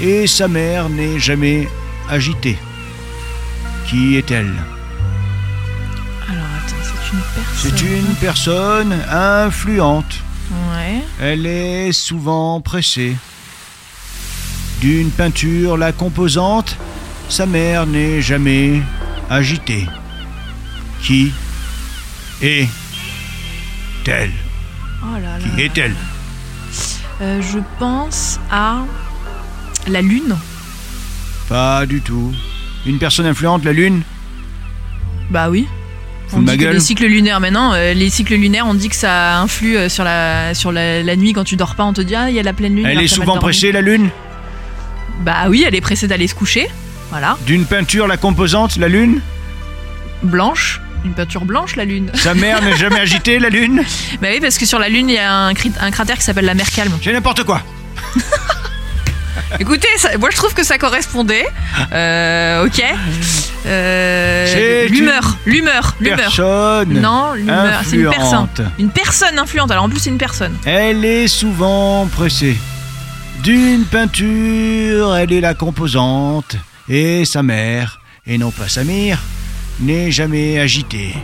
[0.00, 1.68] Et sa mère n'est jamais
[2.08, 2.58] agitée.
[3.86, 4.54] Qui est-elle?
[6.28, 7.54] Alors attends, c'est une personne.
[7.56, 10.14] C'est une personne influente.
[10.52, 11.02] Ouais.
[11.20, 13.16] Elle est souvent pressée.
[14.80, 16.76] D'une peinture, la composante,
[17.28, 18.82] sa mère n'est jamais
[19.30, 19.86] agitée.
[21.02, 21.32] Qui
[22.42, 24.32] est-elle
[25.02, 25.44] Oh là là.
[25.56, 25.94] Qui est-elle
[27.20, 28.82] Euh, je pense à
[29.88, 30.36] la lune.
[31.48, 32.32] Pas du tout.
[32.86, 34.02] Une personne influente, la Lune
[35.30, 35.68] Bah oui.
[36.34, 39.38] On dit que les cycles lunaires, maintenant, euh, les cycles lunaires, on dit que ça
[39.38, 41.84] influe euh, sur la sur la, la nuit quand tu dors pas.
[41.84, 42.86] On te dit ah il y a la pleine lune.
[42.86, 44.08] Elle est souvent pressée, la Lune?
[45.20, 46.68] Bah oui, elle est pressée d'aller se coucher.
[47.10, 49.20] Voilà, D'une peinture, la composante, la Lune?
[50.22, 52.10] Blanche, une peinture blanche la lune.
[52.14, 53.82] Sa mère n'est jamais agitée, la Lune?
[54.22, 56.44] Bah oui, parce que sur la lune il y a un, un cratère qui s'appelle
[56.46, 56.92] la mer calme.
[57.02, 57.60] J'ai n'importe quoi
[59.60, 61.46] Écoutez, ça- moi je trouve que ça correspondait.
[61.92, 62.82] Euh, ok.
[63.66, 66.18] Euh, C'est l'humeur, l'humeur, l'humeur.
[66.18, 68.24] Personne Non, l'humeur, c'est une personne.
[68.50, 68.60] influente.
[68.78, 69.70] Une personne influente.
[69.70, 70.56] Alors en plus c'est une personne.
[70.64, 72.56] Elle est souvent pressée.
[73.42, 76.56] D'une peinture, elle est la composante.
[76.88, 79.18] Et sa mère, et non pas sa mère,
[79.80, 81.14] n'est jamais agitée.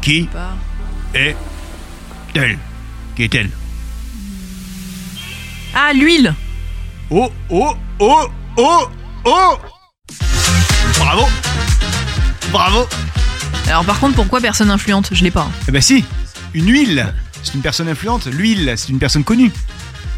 [0.00, 0.56] Qui Pas-
[1.14, 2.58] est-elle
[3.16, 3.50] Qui est-elle
[5.74, 6.34] Ah l'huile.
[7.10, 8.88] Oh, oh, oh, oh,
[9.24, 9.58] oh
[10.98, 11.26] Bravo
[12.52, 12.88] Bravo
[13.68, 15.08] Alors par contre pourquoi personne influente?
[15.12, 15.42] Je l'ai pas.
[15.42, 15.52] hein.
[15.68, 16.04] Eh ben si
[16.54, 18.26] Une huile C'est une personne influente.
[18.26, 19.50] L'huile, c'est une personne connue.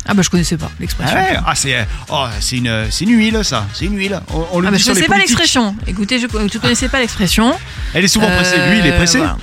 [0.06, 1.16] Ah bah je connaissais pas Ah l'expression.
[1.16, 3.66] ouais Ah, c'est oh, c'est une, c'est une huile, ça.
[3.72, 4.20] C'est une huile.
[4.34, 5.76] On, on le Ah bah dit je connaissais pas l'expression.
[5.86, 7.54] Écoutez, je, je connaissais pas l'expression.
[7.94, 8.56] Elle est souvent pressée.
[8.58, 9.18] Euh, L'huile est pressée.
[9.18, 9.36] voilà.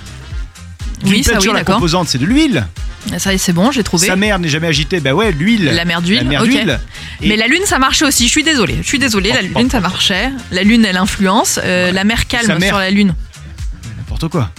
[1.03, 2.67] D'une Oui, ça oui, la composante, c'est de l'huile.
[3.17, 4.07] Ça c'est bon, j'ai trouvé.
[4.07, 4.99] Sa mère n'est jamais agitée.
[4.99, 5.65] Bah ouais, l'huile.
[5.65, 6.27] La mer d'huile.
[6.65, 6.79] La
[7.21, 8.25] Mais la lune, ça marchait aussi.
[8.25, 8.77] Je suis désolée.
[8.81, 9.31] Je suis désolée.
[9.31, 10.29] La lune, ça marchait.
[10.51, 11.59] La lune, elle influence.
[11.63, 13.15] Euh, La mer calme mère- sur la lune.
[13.97, 14.51] N'importe quoi.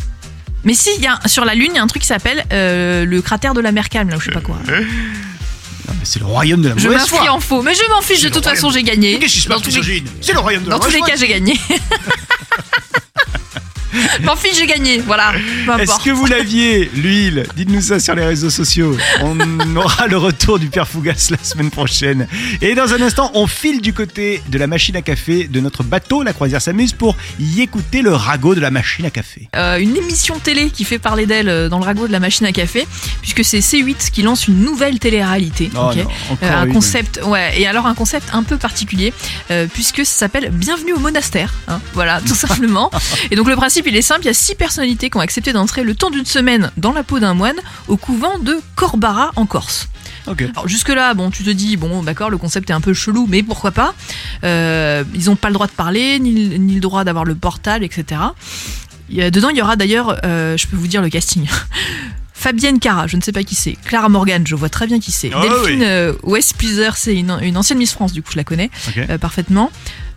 [0.64, 2.44] Mais si, il y a, sur la lune, il y a un truc qui s'appelle
[2.52, 4.56] euh, le cratère de la mer calme, là, ou je sais pas quoi.
[4.66, 7.30] Non, mais c'est le royaume de la Je mauvaise m'inscris foi.
[7.32, 7.62] en faux.
[7.62, 8.22] Mais je m'en fiche.
[8.22, 8.56] De toute royaume.
[8.56, 9.18] façon, j'ai gagné.
[9.18, 9.74] Qu'est-ce qui se Dans passe,
[10.20, 11.58] C'est le royaume de la dans tous les cas, j'ai gagné.
[14.22, 14.98] M'en fiche, j'ai gagné.
[15.00, 15.32] Voilà.
[15.78, 17.46] Est-ce que vous l'aviez, l'huile?
[17.56, 18.96] Dites-nous ça sur les réseaux sociaux.
[19.22, 22.26] On aura le retour du Père Fougas la semaine prochaine.
[22.60, 25.82] Et dans un instant, on file du côté de la machine à café de notre
[25.82, 29.48] bateau, la croisière s'amuse, pour y écouter le ragot de la machine à café.
[29.56, 32.46] Euh, une émission télé qui fait parler d'elle euh, dans le ragot de la machine
[32.46, 32.86] à café,
[33.22, 35.70] puisque c'est C8 qui lance une nouvelle télé-réalité.
[35.74, 35.90] Oh
[36.42, 36.72] Euh, un une.
[36.72, 39.12] concept, ouais, et alors un concept un peu particulier,
[39.50, 41.52] euh, puisque ça s'appelle Bienvenue au monastère.
[41.68, 42.90] hein, voilà, tout simplement.
[43.30, 45.52] Et donc le principe, il est simple il y a six personnalités qui ont accepté
[45.52, 47.56] d'entrer le temps d'une semaine dans la peau d'un moine
[47.88, 49.88] au couvent de Corbara en Corse.
[50.50, 53.42] Alors jusque-là, bon, tu te dis, bon, d'accord, le concept est un peu chelou, mais
[53.42, 53.94] pourquoi pas?
[54.44, 57.84] Euh, Ils n'ont pas le droit de parler, ni, ni le droit d'avoir le portable,
[57.84, 58.20] etc.
[59.08, 61.46] Il y a- dedans, il y aura d'ailleurs, euh, je peux vous dire le casting.
[62.32, 63.76] Fabienne Cara, je ne sais pas qui c'est.
[63.84, 65.30] Clara Morgan, je vois très bien qui c'est.
[65.34, 65.84] Ah Delphine oui.
[65.86, 68.70] euh, Westpleaser, c'est une, une ancienne Miss France, du coup, je la connais
[69.18, 69.70] parfaitement.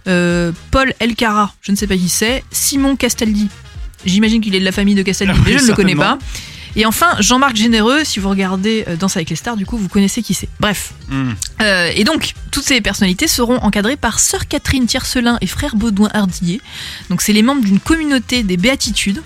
[0.07, 2.43] Euh, Paul Elcara, je ne sais pas qui c'est.
[2.51, 3.49] Simon Castaldi,
[4.05, 5.95] j'imagine qu'il est de la famille de Castaldi, Ah mais oui, je ne le connais
[5.95, 6.17] pas.
[6.75, 9.89] Et enfin, Jean-Marc Généreux, si vous regardez euh, Danse avec les stars, du coup, vous
[9.89, 10.49] connaissez qui c'est.
[10.59, 10.93] Bref.
[11.07, 11.33] Hmm.
[11.61, 16.09] Euh, et donc, toutes ces personnalités seront encadrées par Sœur Catherine Tiercelin et Frère Baudouin
[16.13, 16.61] Hardillet.
[17.09, 19.21] Donc, c'est les membres d'une communauté des Béatitudes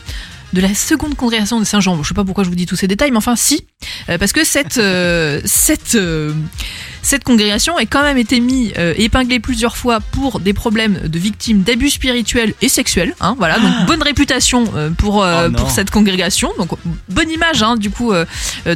[0.53, 1.95] de la seconde congrégation de Saint-Jean.
[1.95, 3.65] Bon, je sais pas pourquoi je vous dis tous ces détails, mais enfin, si.
[4.10, 6.33] Euh, parce que cette, euh, cette, euh,
[7.01, 11.62] cette congrégation est quand même été mise, épinglée plusieurs fois pour des problèmes de victimes
[11.62, 13.13] d'abus spirituels et sexuels.
[13.21, 14.65] Hein, voilà, donc bonne réputation
[14.97, 16.51] pour, Oh pour cette congrégation.
[16.57, 16.71] Donc,
[17.10, 18.12] bonne image, hein, du coup,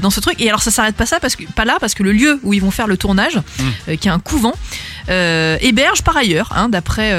[0.02, 0.42] dans ce truc.
[0.42, 2.54] Et alors, ça s'arrête pas ça parce que pas là, parce que le lieu où
[2.54, 3.40] ils vont faire le tournage,
[3.88, 4.54] euh, qui est un couvent,
[5.10, 7.12] héberge par ailleurs, hein, d'après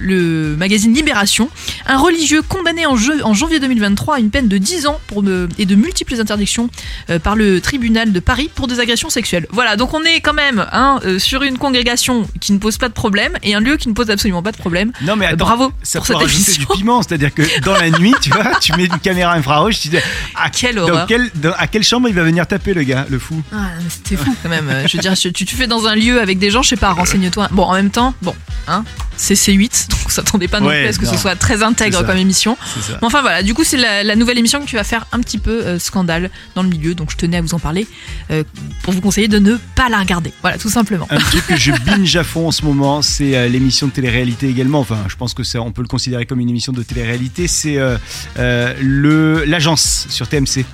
[0.00, 1.48] le magazine Libération,
[1.86, 5.22] un religieux condamné en, jeu- en janvier 2023 à une peine de 10 ans pour
[5.58, 6.70] et de multiples interdictions
[7.10, 9.46] euh, par le tribunal de Paris pour des agressions sexuelles.
[9.50, 12.88] Voilà, donc on est quand même hein, euh, sur une congrégation qui ne pose pas
[12.88, 14.92] de problème et un lieu qui ne pose absolument pas de problème.
[15.02, 17.74] Non mais Euh, attends, bravo ça pour peut cette rajouter du piment, c'est-à-dire que dans
[17.74, 19.98] la nuit, tu vois, tu mets une caméra infrarouge, tu dis
[20.34, 20.76] à Quelle
[21.34, 23.42] dans à quelle chambre il va venir taper le gars, le fou?
[23.52, 24.70] Ah, c'était fou quand même.
[24.86, 26.76] Je veux dire, tu, tu te fais dans un lieu avec des gens, je sais
[26.76, 27.48] pas, renseigne-toi.
[27.50, 28.34] Bon, en même temps, bon,
[28.68, 28.84] hein,
[29.16, 31.12] c'est C8, donc on s'attendait pas non Ouais, plus à ce que non.
[31.12, 32.56] ce soit très intègre comme émission.
[32.88, 35.38] Mais enfin voilà, du coup, c'est la, la nouvelle émission qui va faire un petit
[35.38, 37.86] peu euh, scandale dans le milieu, donc je tenais à vous en parler
[38.30, 38.44] euh,
[38.82, 40.32] pour vous conseiller de ne pas la regarder.
[40.42, 41.06] Voilà, tout simplement.
[41.10, 44.48] Un truc que je binge à fond en ce moment, c'est euh, l'émission de télé-réalité
[44.48, 44.80] également.
[44.80, 47.46] Enfin, je pense que ça, on peut le considérer comme une émission de télé-réalité.
[47.48, 47.78] C'est
[48.36, 50.64] le l'agence sur TMC.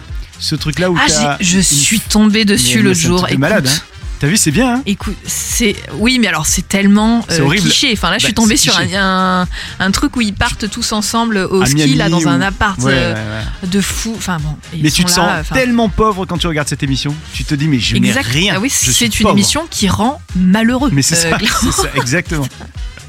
[0.40, 3.18] Ce truc-là où Ah, je suis tombée dessus l'autre jour.
[3.22, 3.80] truc de malade, hein.
[4.24, 4.76] T'as vu, c'est bien.
[4.76, 7.64] Hein Écoute, c'est oui, mais alors c'est tellement euh, horrible.
[7.64, 7.90] cliché.
[7.92, 9.46] Enfin là, je suis Bah, tombée sur un, un,
[9.80, 12.80] un truc où ils partent tous ensemble au À ski Miami là dans un appart
[12.80, 13.20] Ouais, euh, ouais,
[13.64, 13.68] ouais.
[13.68, 14.14] de fou.
[14.16, 17.14] Enfin bon, Mais tu te là, sens enfin, tellement pauvre quand tu regardes cette émission.
[17.34, 18.54] Tu te dis mais je n'ai rien.
[18.56, 19.34] Ah oui, c'est une pauvre.
[19.34, 20.88] émission qui rend malheureux.
[20.90, 21.36] Mais c'est Euh,
[21.70, 22.48] ça, exactement.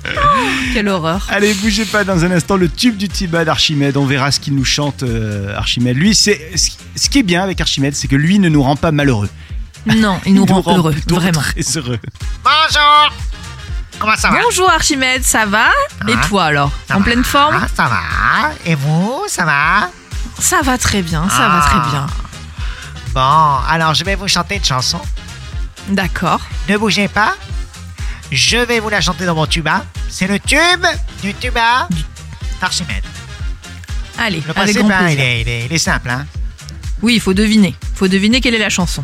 [0.73, 1.25] Quelle horreur.
[1.31, 3.95] Allez, bougez pas dans un instant le tube du Tibet d'Archimède.
[3.95, 5.95] On verra ce qu'il nous chante euh, Archimède.
[5.95, 6.51] Lui, c'est
[6.95, 9.29] ce qui est bien avec Archimède, c'est que lui ne nous rend pas malheureux.
[9.85, 11.41] Non, il nous rend heureux, vraiment.
[11.41, 11.99] Très heureux.
[12.43, 13.13] Bonjour
[13.99, 14.41] Comment ça va?
[14.43, 15.69] Bonjour Archimède, ça va?
[16.07, 16.27] Et Ah.
[16.27, 16.71] toi alors?
[16.91, 17.55] En va pleine forme?
[17.63, 19.89] Ah, Ça va Et vous, ça va?
[20.39, 21.69] Ça va très bien, ça va Ah.
[21.69, 22.07] très bien.
[23.13, 24.99] Bon, alors je vais vous chanter une chanson.
[25.87, 26.41] D'accord.
[26.67, 27.35] Ne bougez pas.
[28.31, 29.85] Je vais vous la chanter dans mon tuba.
[30.09, 30.85] C'est le tube
[31.21, 31.87] du tuba
[32.59, 33.03] d'Archimède.
[34.17, 35.23] Allez, Le avec principe, grand hein, il, plaisir.
[35.23, 36.09] est, il est- il est simple.
[36.09, 36.25] Hein.
[37.01, 37.75] Oui, il faut deviner.
[37.95, 39.03] faut deviner quelle est la chanson.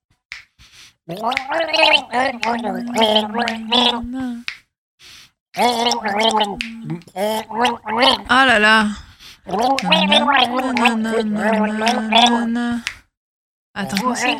[8.29, 8.87] Ah là là.
[13.73, 14.37] Attends, comment c'est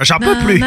[0.00, 0.58] J'en peux plus.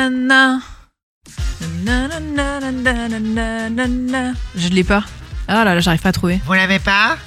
[4.55, 5.03] Je l'ai pas.
[5.47, 6.41] Ah là là, j'arrive pas à trouver.
[6.45, 7.17] Vous l'avez pas?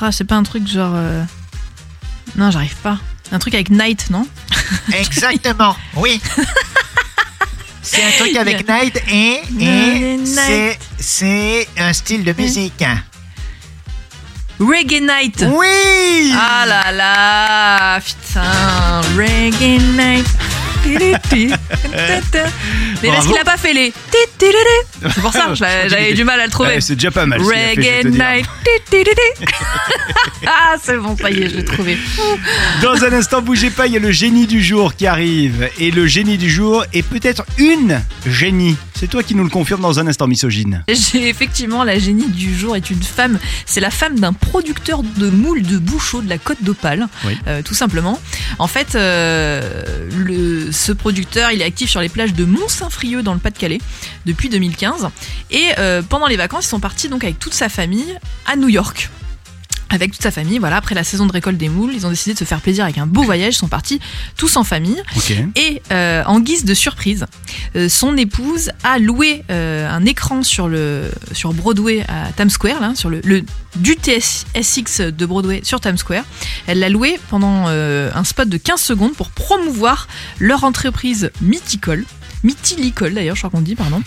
[0.00, 0.92] Ah, c'est pas un truc genre.
[0.94, 1.22] Euh,
[2.36, 2.98] non, j'arrive pas.
[3.32, 4.26] Un truc avec Night, non
[4.94, 6.20] Exactement, oui.
[7.82, 9.42] C'est un truc avec Night et,
[10.24, 12.84] c'est, c'est un style de musique.
[14.60, 15.44] Reggae Night.
[15.48, 20.26] Oui Ah là là, putain, Reggae Night.
[23.02, 23.92] Mais parce qu'il a pas fait les.
[25.02, 26.70] C'est pour ça, j'avais j'avais du mal à le trouver.
[26.70, 27.40] Ouais, c'est déjà pas mal.
[27.40, 28.04] Reggae.
[28.04, 28.46] Night.
[30.46, 31.98] ah, c'est bon, ça y est, je l'ai trouvé.
[32.82, 35.68] Dans un instant, bougez pas, il y a le génie du jour qui arrive.
[35.78, 38.76] Et le génie du jour est peut-être une génie.
[38.96, 40.84] C'est toi qui nous le confirme dans un instant, misogyne.
[40.88, 43.38] J'ai effectivement la génie du jour est une femme.
[43.66, 47.36] C'est la femme d'un producteur de moules de Bouchot de la Côte d'Opale, Oui.
[47.48, 48.20] euh, tout simplement.
[48.58, 49.84] En fait, euh,
[50.16, 53.80] le, ce producteur, il est actif sur les plages de Mont-Saint-Frieux dans le Pas-de-Calais
[54.26, 55.08] depuis 2015.
[55.50, 58.14] Et euh, pendant les vacances, ils sont partis donc avec toute sa famille
[58.46, 59.10] à New York.
[59.90, 62.34] Avec toute sa famille, voilà, après la saison de récolte des moules, ils ont décidé
[62.34, 64.00] de se faire plaisir avec un beau voyage, ils sont partis
[64.36, 65.00] tous en famille.
[65.56, 67.26] Et euh, en guise de surprise,
[67.76, 72.80] euh, son épouse a loué euh, un écran sur, le, sur Broadway à Times Square,
[72.80, 73.44] là, sur le, le
[73.76, 76.24] du TSX de Broadway sur Times Square.
[76.66, 80.06] Elle l'a loué pendant un spot de 15 secondes pour promouvoir
[80.38, 82.04] leur entreprise Mythical.
[82.44, 84.00] Mythical d'ailleurs, je crois qu'on dit, pardon.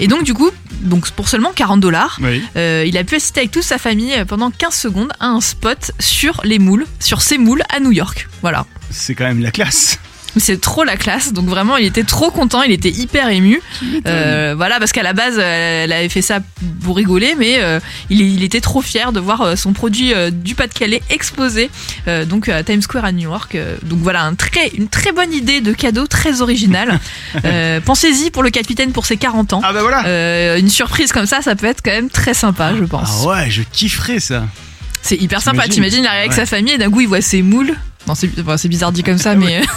[0.00, 0.50] Et donc du coup,
[0.82, 2.42] donc pour seulement 40 dollars, Oui.
[2.56, 5.40] euh, il a pu assister avec toute sa famille euh, pendant 15 secondes à un
[5.40, 8.28] spot sur les moules, sur ces moules à New York.
[8.42, 8.66] Voilà.
[8.90, 9.98] C'est quand même la classe.
[10.38, 13.60] C'est trop la classe, donc vraiment il était trop content, il était hyper ému.
[14.06, 16.40] Euh, voilà, parce qu'à la base elle avait fait ça
[16.82, 20.30] pour rigoler, mais euh, il, il était trop fier de voir euh, son produit euh,
[20.30, 21.70] du Pas-de-Calais exposé
[22.06, 23.56] euh, donc à Times Square à New York.
[23.82, 26.98] Donc voilà, un très, une très bonne idée de cadeau, très original.
[27.44, 29.60] Euh, Pensez-y pour le capitaine pour ses 40 ans.
[29.62, 30.06] Ah bah voilà.
[30.06, 33.22] Euh, une surprise comme ça, ça peut être quand même très sympa, je pense.
[33.24, 34.44] Ah ouais, je kifferais ça.
[35.02, 35.62] C'est hyper sympa.
[35.68, 36.36] T'imagines T'imagines, il arrive avec Ouais.
[36.36, 37.74] sa famille et d'un coup il voit ses moules.
[38.06, 39.62] Non, c'est enfin, bizarre dit comme ça, mais.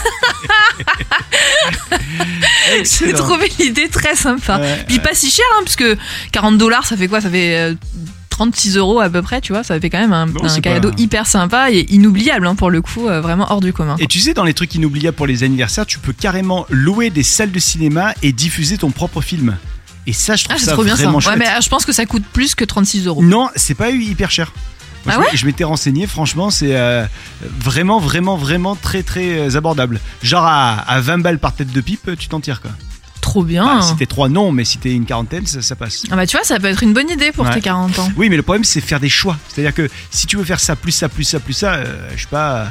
[2.74, 3.18] J'ai Excellent.
[3.18, 4.60] trouvé l'idée très sympa.
[4.60, 5.98] Ouais, Puis pas si cher, hein, parce que
[6.32, 7.20] 40 dollars, ça fait quoi?
[7.22, 7.74] Ça fait euh,
[8.30, 9.63] 36 euros à peu près, tu vois.
[9.63, 12.56] Ça fait quand même un, Bon, un c'est cadeau pas- hyper sympa et inoubliable hein,
[12.56, 13.96] pour le coup, euh, vraiment hors du commun.
[14.00, 17.24] Et tu sais, dans les trucs inoubliables pour les anniversaires, tu peux carrément louer des
[17.24, 19.58] salles de cinéma et diffuser ton propre film.
[20.08, 21.04] Et ça, je trouve Ah, ça trop bien ça.
[21.04, 21.38] vraiment Ouais, chouette.
[21.39, 23.24] mais euh, je pense que ça coûte plus que 36 euros.
[23.24, 24.54] Non, c'est pas eu hyper cher.
[25.06, 27.06] Moi, Ah je, je m'étais renseigné, franchement, c'est euh,
[27.42, 30.00] vraiment, vraiment, vraiment très, très euh, abordable.
[30.24, 32.72] Genre à, à 20 balles par tête de pipe, tu t'en tires quoi.
[33.30, 33.63] Trop bien.
[33.63, 36.04] Bah, si t'es trois, non, mais si t'es une quarantaine, ça, ça passe.
[36.10, 37.54] Ah bah tu vois, ça peut être une bonne idée pour Ouais.
[37.54, 38.10] tes 40 ans.
[38.18, 39.38] Oui, mais le problème, c'est faire des choix.
[39.50, 42.18] C'est-à-dire que si tu veux faire ça, plus ça, plus ça, plus ça, euh, je
[42.18, 42.68] suis pas,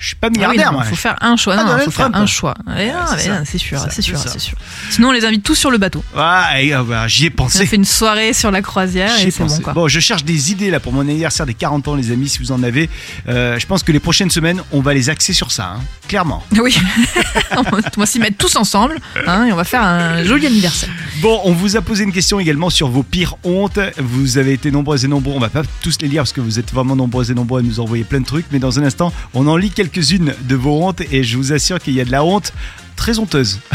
[0.00, 0.84] je suis pas Ah oui, milliardaire, non, moi.
[0.86, 1.54] faut faire un choix.
[1.56, 2.54] Ah, Non, Donald faut faire un choix.
[2.66, 4.56] Ouais, non, c'est non, sûr, C'est sûr, c'est sûr.
[4.90, 6.02] Sinon, on les invite tous sur le bateau.
[6.16, 7.60] Ouais, et, euh, bah, j'y ai On pensé.
[7.62, 9.72] a fait une soirée sur la croisière et c'est bon quoi.
[9.74, 12.38] Bon, je cherche des idées là pour mon anniversaire des 40 ans, les amis, si
[12.40, 12.88] vous en avez.
[13.28, 16.42] Euh, je pense que les prochaines semaines, on va les axer sur ça, hein, clairement.
[16.60, 16.76] Oui,
[17.56, 18.96] on va- on va s'y mettre tous ensemble
[19.26, 20.90] hein, et on va faire un joli anniversaire.
[21.20, 23.78] Bon, on vous a posé une question également sur vos pires hontes.
[23.98, 25.34] Vous avez été nombreux et nombreux.
[25.34, 27.62] On va pas tous les lire parce que vous êtes vraiment nombreux et nombreux à
[27.62, 28.46] nous envoyer plein de trucs.
[28.52, 31.78] Mais dans un instant, on en lit quelques-unes de vos hontes et je vous assure
[31.78, 32.52] qu'il y a de la honte
[32.96, 33.60] très honteuse.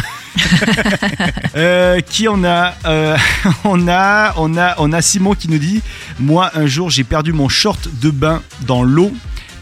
[1.55, 3.15] Euh, qui on a Euh,
[3.63, 5.81] On a, on a, on a Simon qui nous dit
[6.19, 9.13] moi un jour j'ai perdu mon short de bain dans l'eau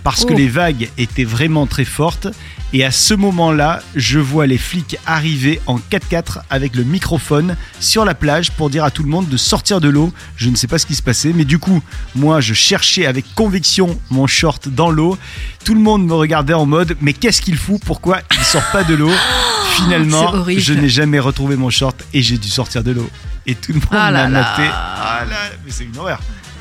[0.04, 0.38] parce que Oh.
[0.38, 2.28] les vagues étaient vraiment très fortes.
[2.76, 8.04] Et à ce moment-là, je vois les flics arriver en 4x4 avec le microphone sur
[8.04, 10.12] la plage pour dire à tout le monde de sortir de l'eau.
[10.38, 11.84] Je ne sais pas ce qui se passait, mais du coup,
[12.16, 15.20] moi, je cherchais avec conviction mon short dans l'eau.
[15.66, 17.80] Tout le monde me regardait en mode, mais qu'est-ce qu'il fout?
[17.86, 19.12] Pourquoi il sort pas de l'eau?
[19.76, 23.10] Finalement, je n'ai jamais retrouvé mon short et j'ai dû sortir de l'eau.
[23.46, 24.64] Et tout le monde Ah m'a maté.
[24.68, 26.20] Ah là, mais c'est une horreur.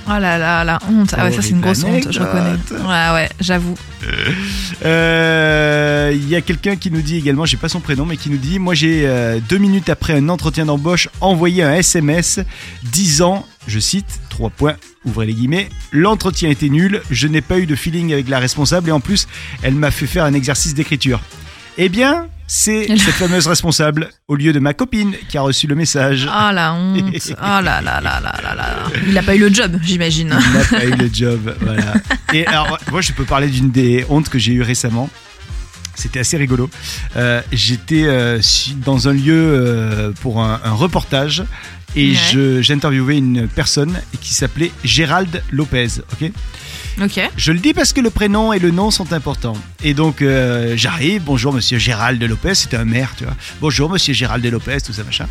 [0.09, 1.15] Oh là là, la honte.
[1.17, 2.57] Ah ouais, ça c'est une grosse honte, je reconnais.
[2.73, 3.75] Ouais, ouais, j'avoue.
[4.85, 8.31] Euh, Il y a quelqu'un qui nous dit également, j'ai pas son prénom, mais qui
[8.31, 12.41] nous dit Moi j'ai euh, deux minutes après un entretien d'embauche envoyé un SMS
[12.83, 17.67] disant, je cite, trois points, ouvrez les guillemets, l'entretien était nul, je n'ai pas eu
[17.67, 19.29] de feeling avec la responsable et en plus
[19.63, 21.21] elle m'a fait faire un exercice d'écriture.
[21.79, 25.75] Eh bien, c'est cette fameuse responsable au lieu de ma copine qui a reçu le
[25.75, 26.29] message.
[26.31, 26.99] Ah la honte.
[27.31, 28.77] Oh là là là là là là.
[29.09, 30.37] Il a pas eu le job, j'imagine.
[30.39, 31.95] Il n'a pas eu le job, voilà.
[32.35, 35.09] Et alors, moi, je peux parler d'une des hontes que j'ai eues récemment.
[35.95, 36.69] C'était assez rigolo.
[37.17, 38.39] Euh, J'étais euh,
[38.85, 41.45] dans un lieu euh, pour un, un reportage
[41.97, 42.63] et Ouais.
[42.63, 45.89] j'interviewais une personne qui s'appelait Gérald Lopez.
[46.13, 46.31] Ok?
[47.37, 49.57] Je le dis parce que le prénom et le nom sont importants.
[49.83, 53.35] Et donc euh, j'arrive, bonjour monsieur Gérald Lopez, c'était un maire, tu vois.
[53.61, 55.27] Bonjour monsieur Gérald Lopez, tout ça machin.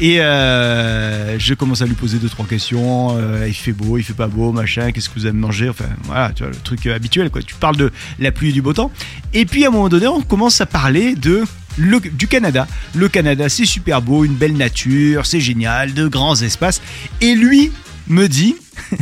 [0.00, 3.16] Et euh, je commence à lui poser deux trois questions.
[3.18, 4.90] euh, il fait beau, il fait pas beau, machin.
[4.90, 7.42] Qu'est-ce que vous avez mangé Enfin voilà, tu vois le truc habituel quoi.
[7.42, 8.90] Tu parles de la pluie et du beau temps.
[9.34, 11.44] Et puis à un moment donné, on commence à parler de
[11.76, 12.66] le- du Canada.
[12.94, 16.80] Le Canada, c'est super beau, une belle nature, c'est génial, de grands espaces.
[17.20, 17.70] Et lui
[18.08, 18.56] me dit.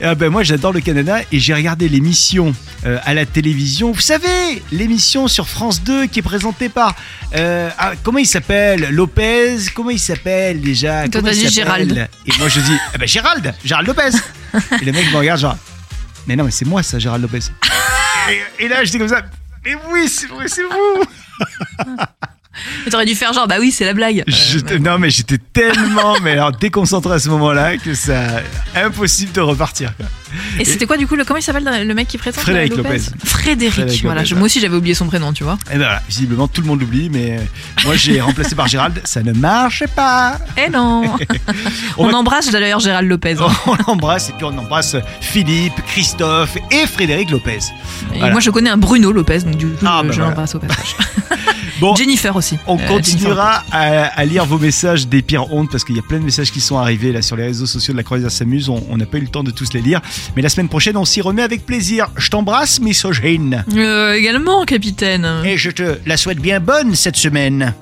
[0.00, 2.54] Ah ben moi j'adore le Canada et j'ai regardé l'émission
[2.86, 3.90] euh, à la télévision.
[3.90, 6.94] Vous savez, l'émission sur France 2 qui est présentée par
[7.34, 8.90] euh, ah, comment il s'appelle?
[8.90, 9.56] Lopez?
[9.74, 11.08] Comment il s'appelle déjà?
[11.08, 12.08] Toi, t'as dit Gérald.
[12.26, 14.16] Et moi je dis ah ben Gérald, Gérald Lopez.
[14.80, 15.56] et le mec me regarde genre
[16.28, 17.40] mais non mais c'est moi ça Gérald Lopez.
[18.60, 19.22] et, et là j'étais comme ça
[19.64, 21.04] mais oui c'est vrai c'est vous.
[22.88, 24.24] T'aurais dû faire genre, bah oui, c'est la blague.
[24.80, 28.42] Non mais j'étais tellement mais alors déconcentré à ce moment-là que ça
[28.74, 29.94] impossible de repartir.
[29.96, 30.06] quoi.
[30.58, 32.88] Et c'était quoi du coup le comment il s'appelle le mec qui présente Frédéric Lopez,
[32.88, 33.00] Lopez.
[33.24, 33.72] Frédéric.
[33.74, 35.58] Frédéric voilà, Lopez, je- moi aussi j'avais oublié son prénom, tu vois.
[35.68, 37.38] Et ben voilà, visiblement tout le monde l'oublie, mais
[37.84, 40.38] moi j'ai remplacé par Gérald, ça ne marche pas.
[40.56, 41.04] Eh non.
[41.98, 43.36] On on va- embrasse d'ailleurs Gérald Lopez.
[43.40, 43.48] hein.
[43.66, 47.58] On l'embrasse et puis on embrasse Philippe, Christophe et Frédéric Lopez.
[48.14, 48.32] Et Voilà.
[48.32, 50.30] moi je connais un Bruno Lopez, donc du coup Ah, je, bah je voilà.
[50.30, 50.96] l'embrasse au passage.
[51.80, 52.58] Bon, Jennifer aussi.
[52.66, 56.02] on Euh, continuera à, à lire vos messages des pires hontes parce qu'il y a
[56.02, 58.68] plein de messages qui sont arrivés là sur les réseaux sociaux de la Croisière s'amuse.
[58.68, 60.00] On n'a pas eu le temps de tous les lire,
[60.36, 62.08] mais la semaine prochaine on s'y remet avec plaisir.
[62.16, 63.64] Je t'embrasse, misogyne.
[63.74, 65.26] Euh, également, capitaine.
[65.44, 67.74] Et je te la souhaite bien bonne cette semaine.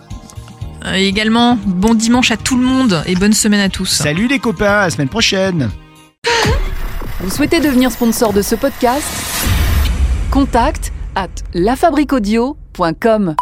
[0.85, 3.91] Euh, également, bon dimanche à tout le monde et bonne semaine à tous.
[3.91, 5.71] Salut les copains, à la semaine prochaine.
[7.21, 9.07] Vous souhaitez devenir sponsor de ce podcast?
[10.31, 13.37] Contact à lafabriquaudio.com.